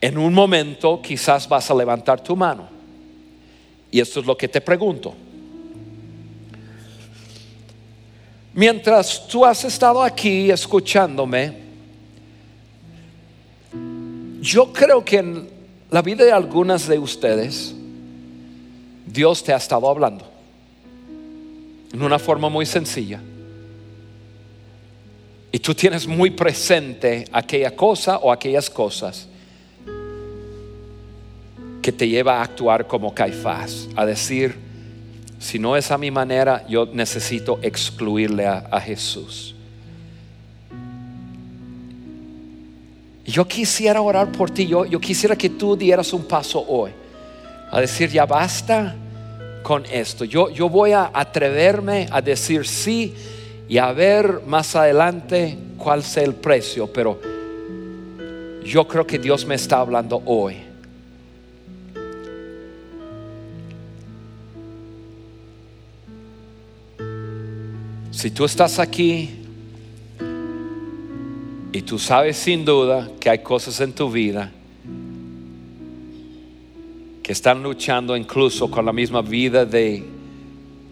en 0.00 0.16
un 0.16 0.32
momento 0.32 1.02
quizás 1.02 1.46
vas 1.46 1.70
a 1.70 1.74
levantar 1.74 2.22
tu 2.22 2.34
mano. 2.34 2.66
Y 3.90 4.00
esto 4.00 4.20
es 4.20 4.26
lo 4.26 4.38
que 4.38 4.48
te 4.48 4.62
pregunto. 4.62 5.14
Mientras 8.58 9.28
tú 9.28 9.44
has 9.44 9.62
estado 9.62 10.02
aquí 10.02 10.50
escuchándome, 10.50 11.52
yo 14.40 14.72
creo 14.72 15.04
que 15.04 15.18
en 15.18 15.48
la 15.92 16.02
vida 16.02 16.24
de 16.24 16.32
algunas 16.32 16.88
de 16.88 16.98
ustedes, 16.98 17.72
Dios 19.06 19.44
te 19.44 19.52
ha 19.52 19.58
estado 19.58 19.88
hablando 19.88 20.28
en 21.92 22.02
una 22.02 22.18
forma 22.18 22.48
muy 22.48 22.66
sencilla. 22.66 23.20
Y 25.52 25.60
tú 25.60 25.72
tienes 25.72 26.08
muy 26.08 26.30
presente 26.30 27.26
aquella 27.30 27.76
cosa 27.76 28.18
o 28.18 28.32
aquellas 28.32 28.68
cosas 28.68 29.28
que 31.80 31.92
te 31.92 32.08
lleva 32.08 32.40
a 32.40 32.42
actuar 32.42 32.88
como 32.88 33.14
Caifás, 33.14 33.88
a 33.94 34.04
decir, 34.04 34.67
si 35.38 35.58
no 35.58 35.76
es 35.76 35.90
a 35.90 35.98
mi 35.98 36.10
manera, 36.10 36.66
yo 36.68 36.86
necesito 36.86 37.58
excluirle 37.62 38.46
a, 38.46 38.66
a 38.70 38.80
Jesús. 38.80 39.54
Yo 43.24 43.46
quisiera 43.46 44.00
orar 44.00 44.32
por 44.32 44.50
ti, 44.50 44.66
yo, 44.66 44.86
yo 44.86 44.98
quisiera 44.98 45.36
que 45.36 45.50
tú 45.50 45.76
dieras 45.76 46.12
un 46.12 46.24
paso 46.24 46.64
hoy, 46.66 46.92
a 47.70 47.80
decir, 47.80 48.08
ya 48.08 48.24
basta 48.24 48.96
con 49.62 49.84
esto, 49.84 50.24
yo, 50.24 50.48
yo 50.50 50.68
voy 50.68 50.92
a 50.92 51.10
atreverme 51.12 52.08
a 52.10 52.22
decir 52.22 52.66
sí 52.66 53.14
y 53.68 53.76
a 53.76 53.92
ver 53.92 54.40
más 54.46 54.74
adelante 54.74 55.58
cuál 55.76 56.02
sea 56.02 56.22
el 56.22 56.34
precio, 56.34 56.90
pero 56.90 57.20
yo 58.64 58.88
creo 58.88 59.06
que 59.06 59.18
Dios 59.18 59.44
me 59.44 59.54
está 59.54 59.80
hablando 59.80 60.22
hoy. 60.24 60.67
Si 68.18 68.32
tú 68.32 68.44
estás 68.44 68.80
aquí 68.80 69.30
y 71.70 71.82
tú 71.82 72.00
sabes 72.00 72.36
sin 72.36 72.64
duda 72.64 73.08
que 73.20 73.30
hay 73.30 73.38
cosas 73.44 73.80
en 73.80 73.92
tu 73.92 74.10
vida 74.10 74.50
que 77.22 77.30
están 77.30 77.62
luchando 77.62 78.16
incluso 78.16 78.68
con 78.68 78.84
la 78.84 78.92
misma 78.92 79.22
vida 79.22 79.64
de, 79.64 80.02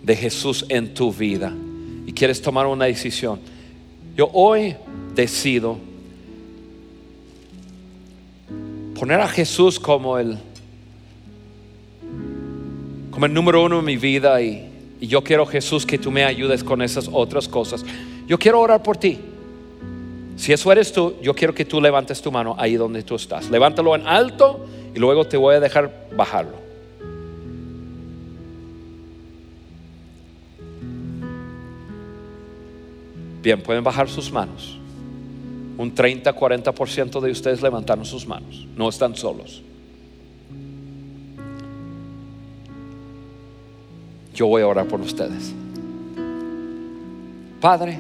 de 0.05 0.15
Jesús 0.15 0.67
en 0.69 0.95
tu 0.95 1.13
vida 1.13 1.53
y 2.07 2.13
quieres 2.13 2.41
tomar 2.41 2.69
una 2.69 2.85
decisión, 2.85 3.41
yo 4.17 4.31
hoy 4.33 4.77
decido 5.17 5.79
poner 8.97 9.21
a 9.21 9.27
Jesús 9.27 9.81
como 9.81 10.17
el 10.17 10.39
como 13.11 13.27
el 13.27 13.35
número 13.35 13.65
uno 13.65 13.81
en 13.81 13.85
mi 13.85 13.97
vida 13.97 14.41
y, 14.41 14.76
y 15.01 15.07
yo 15.07 15.23
quiero 15.23 15.47
Jesús 15.47 15.85
que 15.85 15.99
tú 15.99 16.11
me 16.11 16.25
ayudes 16.25 16.65
con 16.65 16.83
esas 16.83 17.09
otras 17.13 17.49
cosas. 17.49 17.85
Yo 18.27 18.39
quiero 18.39 18.61
orar 18.61 18.83
por 18.83 18.97
ti. 18.97 19.19
Si 20.37 20.53
eso 20.53 20.71
eres 20.71 20.93
tú, 20.93 21.15
yo 21.23 21.35
quiero 21.35 21.55
que 21.55 21.65
tú 21.65 21.81
levantes 21.81 22.21
tu 22.21 22.31
mano 22.31 22.55
ahí 22.59 22.77
donde 22.77 23.03
tú 23.03 23.15
estás. 23.15 23.51
Levántalo 23.51 23.95
en 23.95 24.07
alto 24.07 24.67
y 24.95 24.99
luego 24.99 25.27
te 25.27 25.37
voy 25.37 25.55
a 25.55 25.61
dejar 25.61 26.09
bajarlo. 26.15 26.67
Bien, 33.43 33.63
pueden 33.63 33.85
bajar 33.85 34.09
sus 34.09 34.33
manos. 34.33 34.77
Un 35.79 35.95
30-40% 35.95 37.21
de 37.21 37.31
ustedes 37.31 37.63
levantaron 37.63 38.05
sus 38.05 38.27
manos. 38.27 38.67
No 38.77 38.89
están 38.89 39.15
solos. 39.15 39.63
Yo 44.37 44.47
voy 44.47 44.61
a 44.61 44.69
orar 44.69 44.87
por 44.87 45.01
ustedes. 45.01 45.55
Padre, 47.59 47.99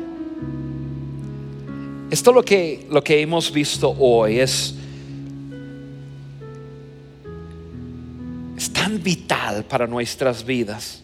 esto 2.10 2.30
lo 2.30 2.42
que, 2.42 2.86
lo 2.90 3.02
que 3.02 3.22
hemos 3.22 3.50
visto 3.50 3.88
hoy 3.98 4.38
es, 4.40 4.74
es 8.54 8.70
tan 8.70 9.02
vital 9.02 9.64
para 9.64 9.86
nuestras 9.86 10.44
vidas. 10.44 11.02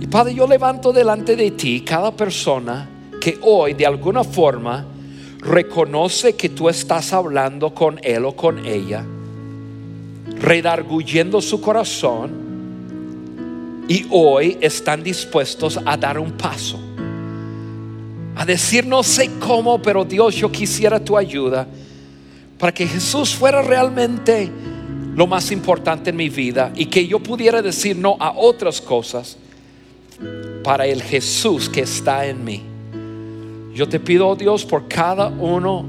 Y 0.00 0.06
Padre, 0.08 0.34
yo 0.34 0.48
levanto 0.48 0.92
delante 0.92 1.36
de 1.36 1.52
ti 1.52 1.82
cada 1.82 2.10
persona 2.10 2.90
que 3.20 3.38
hoy 3.42 3.74
de 3.74 3.86
alguna 3.86 4.24
forma 4.24 4.84
reconoce 5.38 6.34
que 6.34 6.48
tú 6.48 6.68
estás 6.68 7.12
hablando 7.12 7.72
con 7.72 8.00
él 8.02 8.24
o 8.24 8.34
con 8.34 8.66
ella, 8.66 9.04
redarguyendo 10.42 11.40
su 11.40 11.60
corazón 11.60 12.42
y 13.88 14.06
hoy 14.10 14.58
están 14.60 15.02
dispuestos 15.02 15.78
a 15.84 15.96
dar 15.96 16.18
un 16.18 16.32
paso. 16.32 16.78
A 18.34 18.44
decir, 18.44 18.84
no 18.84 19.02
sé 19.02 19.30
cómo, 19.38 19.80
pero 19.80 20.04
Dios, 20.04 20.34
yo 20.34 20.50
quisiera 20.50 20.98
tu 21.02 21.16
ayuda 21.16 21.66
para 22.58 22.72
que 22.72 22.86
Jesús 22.86 23.34
fuera 23.34 23.62
realmente 23.62 24.50
lo 25.14 25.26
más 25.26 25.52
importante 25.52 26.10
en 26.10 26.16
mi 26.16 26.28
vida 26.28 26.72
y 26.74 26.86
que 26.86 27.06
yo 27.06 27.20
pudiera 27.20 27.62
decir 27.62 27.96
no 27.96 28.16
a 28.18 28.32
otras 28.32 28.80
cosas 28.80 29.36
para 30.64 30.86
el 30.86 31.02
Jesús 31.02 31.68
que 31.68 31.82
está 31.82 32.26
en 32.26 32.44
mí. 32.44 32.62
Yo 33.74 33.88
te 33.88 34.00
pido, 34.00 34.28
oh 34.28 34.36
Dios, 34.36 34.64
por 34.64 34.88
cada 34.88 35.28
uno 35.28 35.84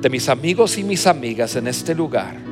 de 0.00 0.10
mis 0.10 0.28
amigos 0.28 0.76
y 0.76 0.82
mis 0.82 1.06
amigas 1.06 1.54
en 1.56 1.68
este 1.68 1.94
lugar 1.94 2.43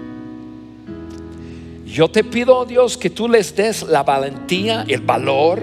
yo 1.92 2.08
te 2.08 2.24
pido, 2.24 2.56
oh 2.56 2.64
Dios, 2.64 2.96
que 2.96 3.10
tú 3.10 3.28
les 3.28 3.54
des 3.54 3.82
la 3.82 4.02
valentía, 4.02 4.86
el 4.88 5.02
valor, 5.02 5.62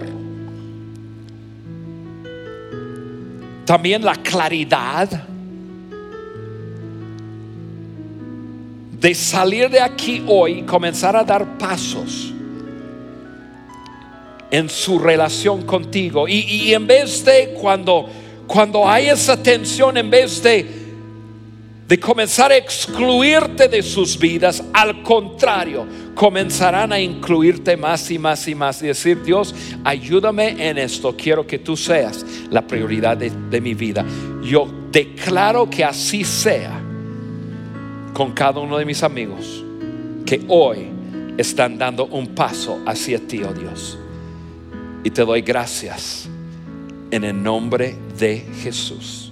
también 3.66 4.06
la 4.06 4.16
claridad 4.16 5.24
de 8.92 9.16
salir 9.16 9.70
de 9.72 9.82
aquí 9.82 10.24
hoy 10.28 10.60
y 10.60 10.62
comenzar 10.64 11.16
a 11.16 11.24
dar 11.24 11.58
pasos 11.58 12.32
en 14.52 14.70
su 14.70 15.00
relación 15.00 15.64
contigo. 15.64 16.28
Y, 16.28 16.42
y 16.42 16.74
en 16.76 16.86
vez 16.86 17.26
de 17.26 17.56
cuando, 17.60 18.08
cuando 18.46 18.88
hay 18.88 19.10
esa 19.10 19.42
tensión, 19.42 19.98
en 19.98 20.12
vez 20.12 20.44
de 20.44 20.79
de 21.90 22.00
comenzar 22.00 22.52
a 22.52 22.56
excluirte 22.56 23.68
de 23.68 23.82
sus 23.82 24.20
vidas, 24.20 24.64
al 24.74 25.02
contrario, 25.02 25.88
comenzarán 26.14 26.94
a 26.94 27.00
incluirte 27.00 27.76
más 27.76 28.12
y 28.12 28.20
más 28.20 28.48
y 28.48 28.54
más 28.54 28.84
y 28.84 28.88
decir, 28.88 29.24
Dios, 29.24 29.56
ayúdame 29.84 30.70
en 30.70 30.78
esto, 30.78 31.16
quiero 31.18 31.48
que 31.48 31.58
tú 31.58 31.76
seas 31.76 32.24
la 32.52 32.62
prioridad 32.62 33.18
de, 33.18 33.60
mi 33.60 33.74
vida. 33.74 34.06
Yo 34.44 34.70
declaro 34.92 35.68
que 35.68 35.84
así 35.84 36.24
sea 36.24 36.80
con 38.14 38.34
cada 38.34 38.60
uno 38.60 38.78
de 38.78 38.86
mis 38.86 39.02
amigos 39.02 39.66
que 40.28 40.44
hoy 40.48 40.90
están 41.40 41.80
dando 41.80 42.06
un 42.06 42.36
paso 42.36 42.84
hacia 42.86 43.18
ti, 43.18 43.42
oh 43.42 43.52
Dios. 43.52 43.98
Y 45.04 45.10
te 45.10 45.26
doy 45.26 45.42
gracias 45.42 46.30
en 47.10 47.24
el 47.24 47.42
nombre 47.42 47.96
de 48.20 48.46
Jesús. 48.62 49.32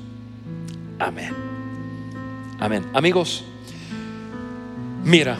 Amén. 0.97 1.46
Amén. 2.59 2.85
Amigos, 2.93 3.43
mira, 5.03 5.37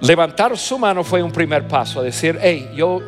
levantar 0.00 0.56
su 0.58 0.78
mano 0.78 1.04
fue 1.04 1.22
un 1.22 1.30
primer 1.30 1.68
paso, 1.68 2.02
decir, 2.02 2.38
hey, 2.40 2.70
yo, 2.74 3.00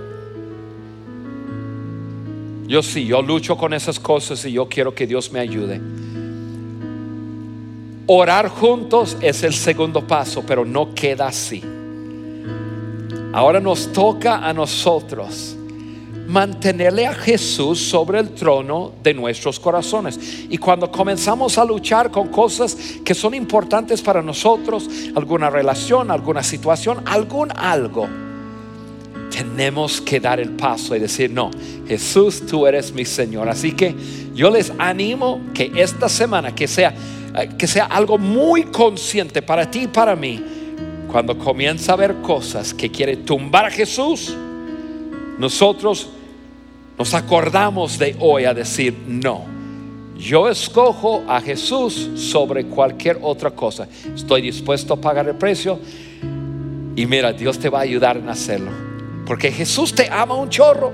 yo 2.66 2.82
sí, 2.82 3.06
yo 3.06 3.22
lucho 3.22 3.56
con 3.56 3.74
esas 3.74 3.98
cosas 3.98 4.44
y 4.44 4.52
yo 4.52 4.68
quiero 4.68 4.94
que 4.94 5.06
Dios 5.06 5.32
me 5.32 5.40
ayude. 5.40 5.80
Orar 8.06 8.48
juntos 8.48 9.16
es 9.20 9.42
el 9.42 9.54
segundo 9.54 10.06
paso, 10.06 10.44
pero 10.46 10.64
no 10.64 10.94
queda 10.94 11.28
así. 11.28 11.62
Ahora 13.32 13.58
nos 13.58 13.92
toca 13.92 14.46
a 14.46 14.52
nosotros 14.52 15.56
mantenerle 16.26 17.06
a 17.06 17.14
Jesús 17.14 17.78
sobre 17.78 18.20
el 18.20 18.30
trono 18.30 18.92
de 19.02 19.14
nuestros 19.14 19.58
corazones. 19.58 20.18
Y 20.48 20.58
cuando 20.58 20.90
comenzamos 20.90 21.58
a 21.58 21.64
luchar 21.64 22.10
con 22.10 22.28
cosas 22.28 22.76
que 23.04 23.14
son 23.14 23.34
importantes 23.34 24.00
para 24.02 24.22
nosotros, 24.22 24.88
alguna 25.14 25.50
relación, 25.50 26.10
alguna 26.10 26.42
situación, 26.42 27.02
algún 27.06 27.50
algo, 27.56 28.08
tenemos 29.30 30.00
que 30.00 30.20
dar 30.20 30.40
el 30.40 30.50
paso 30.50 30.94
y 30.94 30.98
decir, 30.98 31.30
no, 31.30 31.50
Jesús, 31.88 32.46
tú 32.46 32.66
eres 32.66 32.92
mi 32.92 33.04
Señor. 33.04 33.48
Así 33.48 33.72
que 33.72 33.94
yo 34.34 34.50
les 34.50 34.72
animo 34.78 35.40
que 35.54 35.72
esta 35.74 36.08
semana, 36.08 36.54
que 36.54 36.68
sea, 36.68 36.94
eh, 37.38 37.48
que 37.58 37.66
sea 37.66 37.86
algo 37.86 38.18
muy 38.18 38.64
consciente 38.64 39.40
para 39.42 39.70
ti 39.70 39.82
y 39.84 39.88
para 39.88 40.14
mí, 40.14 40.42
cuando 41.10 41.36
comienza 41.36 41.92
a 41.92 41.96
ver 41.96 42.16
cosas 42.22 42.72
que 42.72 42.90
quiere 42.90 43.16
tumbar 43.16 43.66
a 43.66 43.70
Jesús, 43.70 44.34
nosotros 45.38 46.08
nos 46.98 47.14
acordamos 47.14 47.98
de 47.98 48.16
hoy 48.20 48.44
a 48.44 48.54
decir, 48.54 48.96
no, 49.06 49.44
yo 50.16 50.48
escojo 50.48 51.24
a 51.26 51.40
Jesús 51.40 52.10
sobre 52.14 52.66
cualquier 52.66 53.18
otra 53.22 53.50
cosa. 53.50 53.88
Estoy 54.14 54.42
dispuesto 54.42 54.94
a 54.94 54.96
pagar 55.00 55.26
el 55.28 55.34
precio 55.34 55.80
y 56.94 57.06
mira, 57.06 57.32
Dios 57.32 57.58
te 57.58 57.68
va 57.68 57.80
a 57.80 57.82
ayudar 57.82 58.16
en 58.18 58.28
hacerlo. 58.28 58.70
Porque 59.26 59.50
Jesús 59.50 59.94
te 59.94 60.08
ama 60.08 60.34
un 60.34 60.48
chorro. 60.48 60.92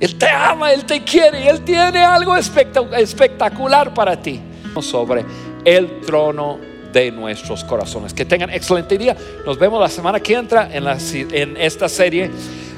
Él 0.00 0.16
te 0.16 0.28
ama, 0.28 0.72
Él 0.72 0.84
te 0.84 1.02
quiere 1.04 1.48
Él 1.48 1.62
tiene 1.62 2.02
algo 2.02 2.36
espectacular 2.36 3.94
para 3.94 4.20
ti 4.20 4.40
sobre 4.80 5.24
el 5.64 6.00
trono 6.00 6.58
de 6.92 7.10
nuestros 7.10 7.64
corazones. 7.64 8.12
Que 8.12 8.24
tengan 8.24 8.50
excelente 8.50 8.98
día. 8.98 9.16
Nos 9.46 9.58
vemos 9.58 9.80
la 9.80 9.88
semana 9.88 10.20
que 10.20 10.34
entra 10.34 10.68
en, 10.74 10.84
en 11.32 11.56
esta 11.56 11.88
serie 11.88 12.30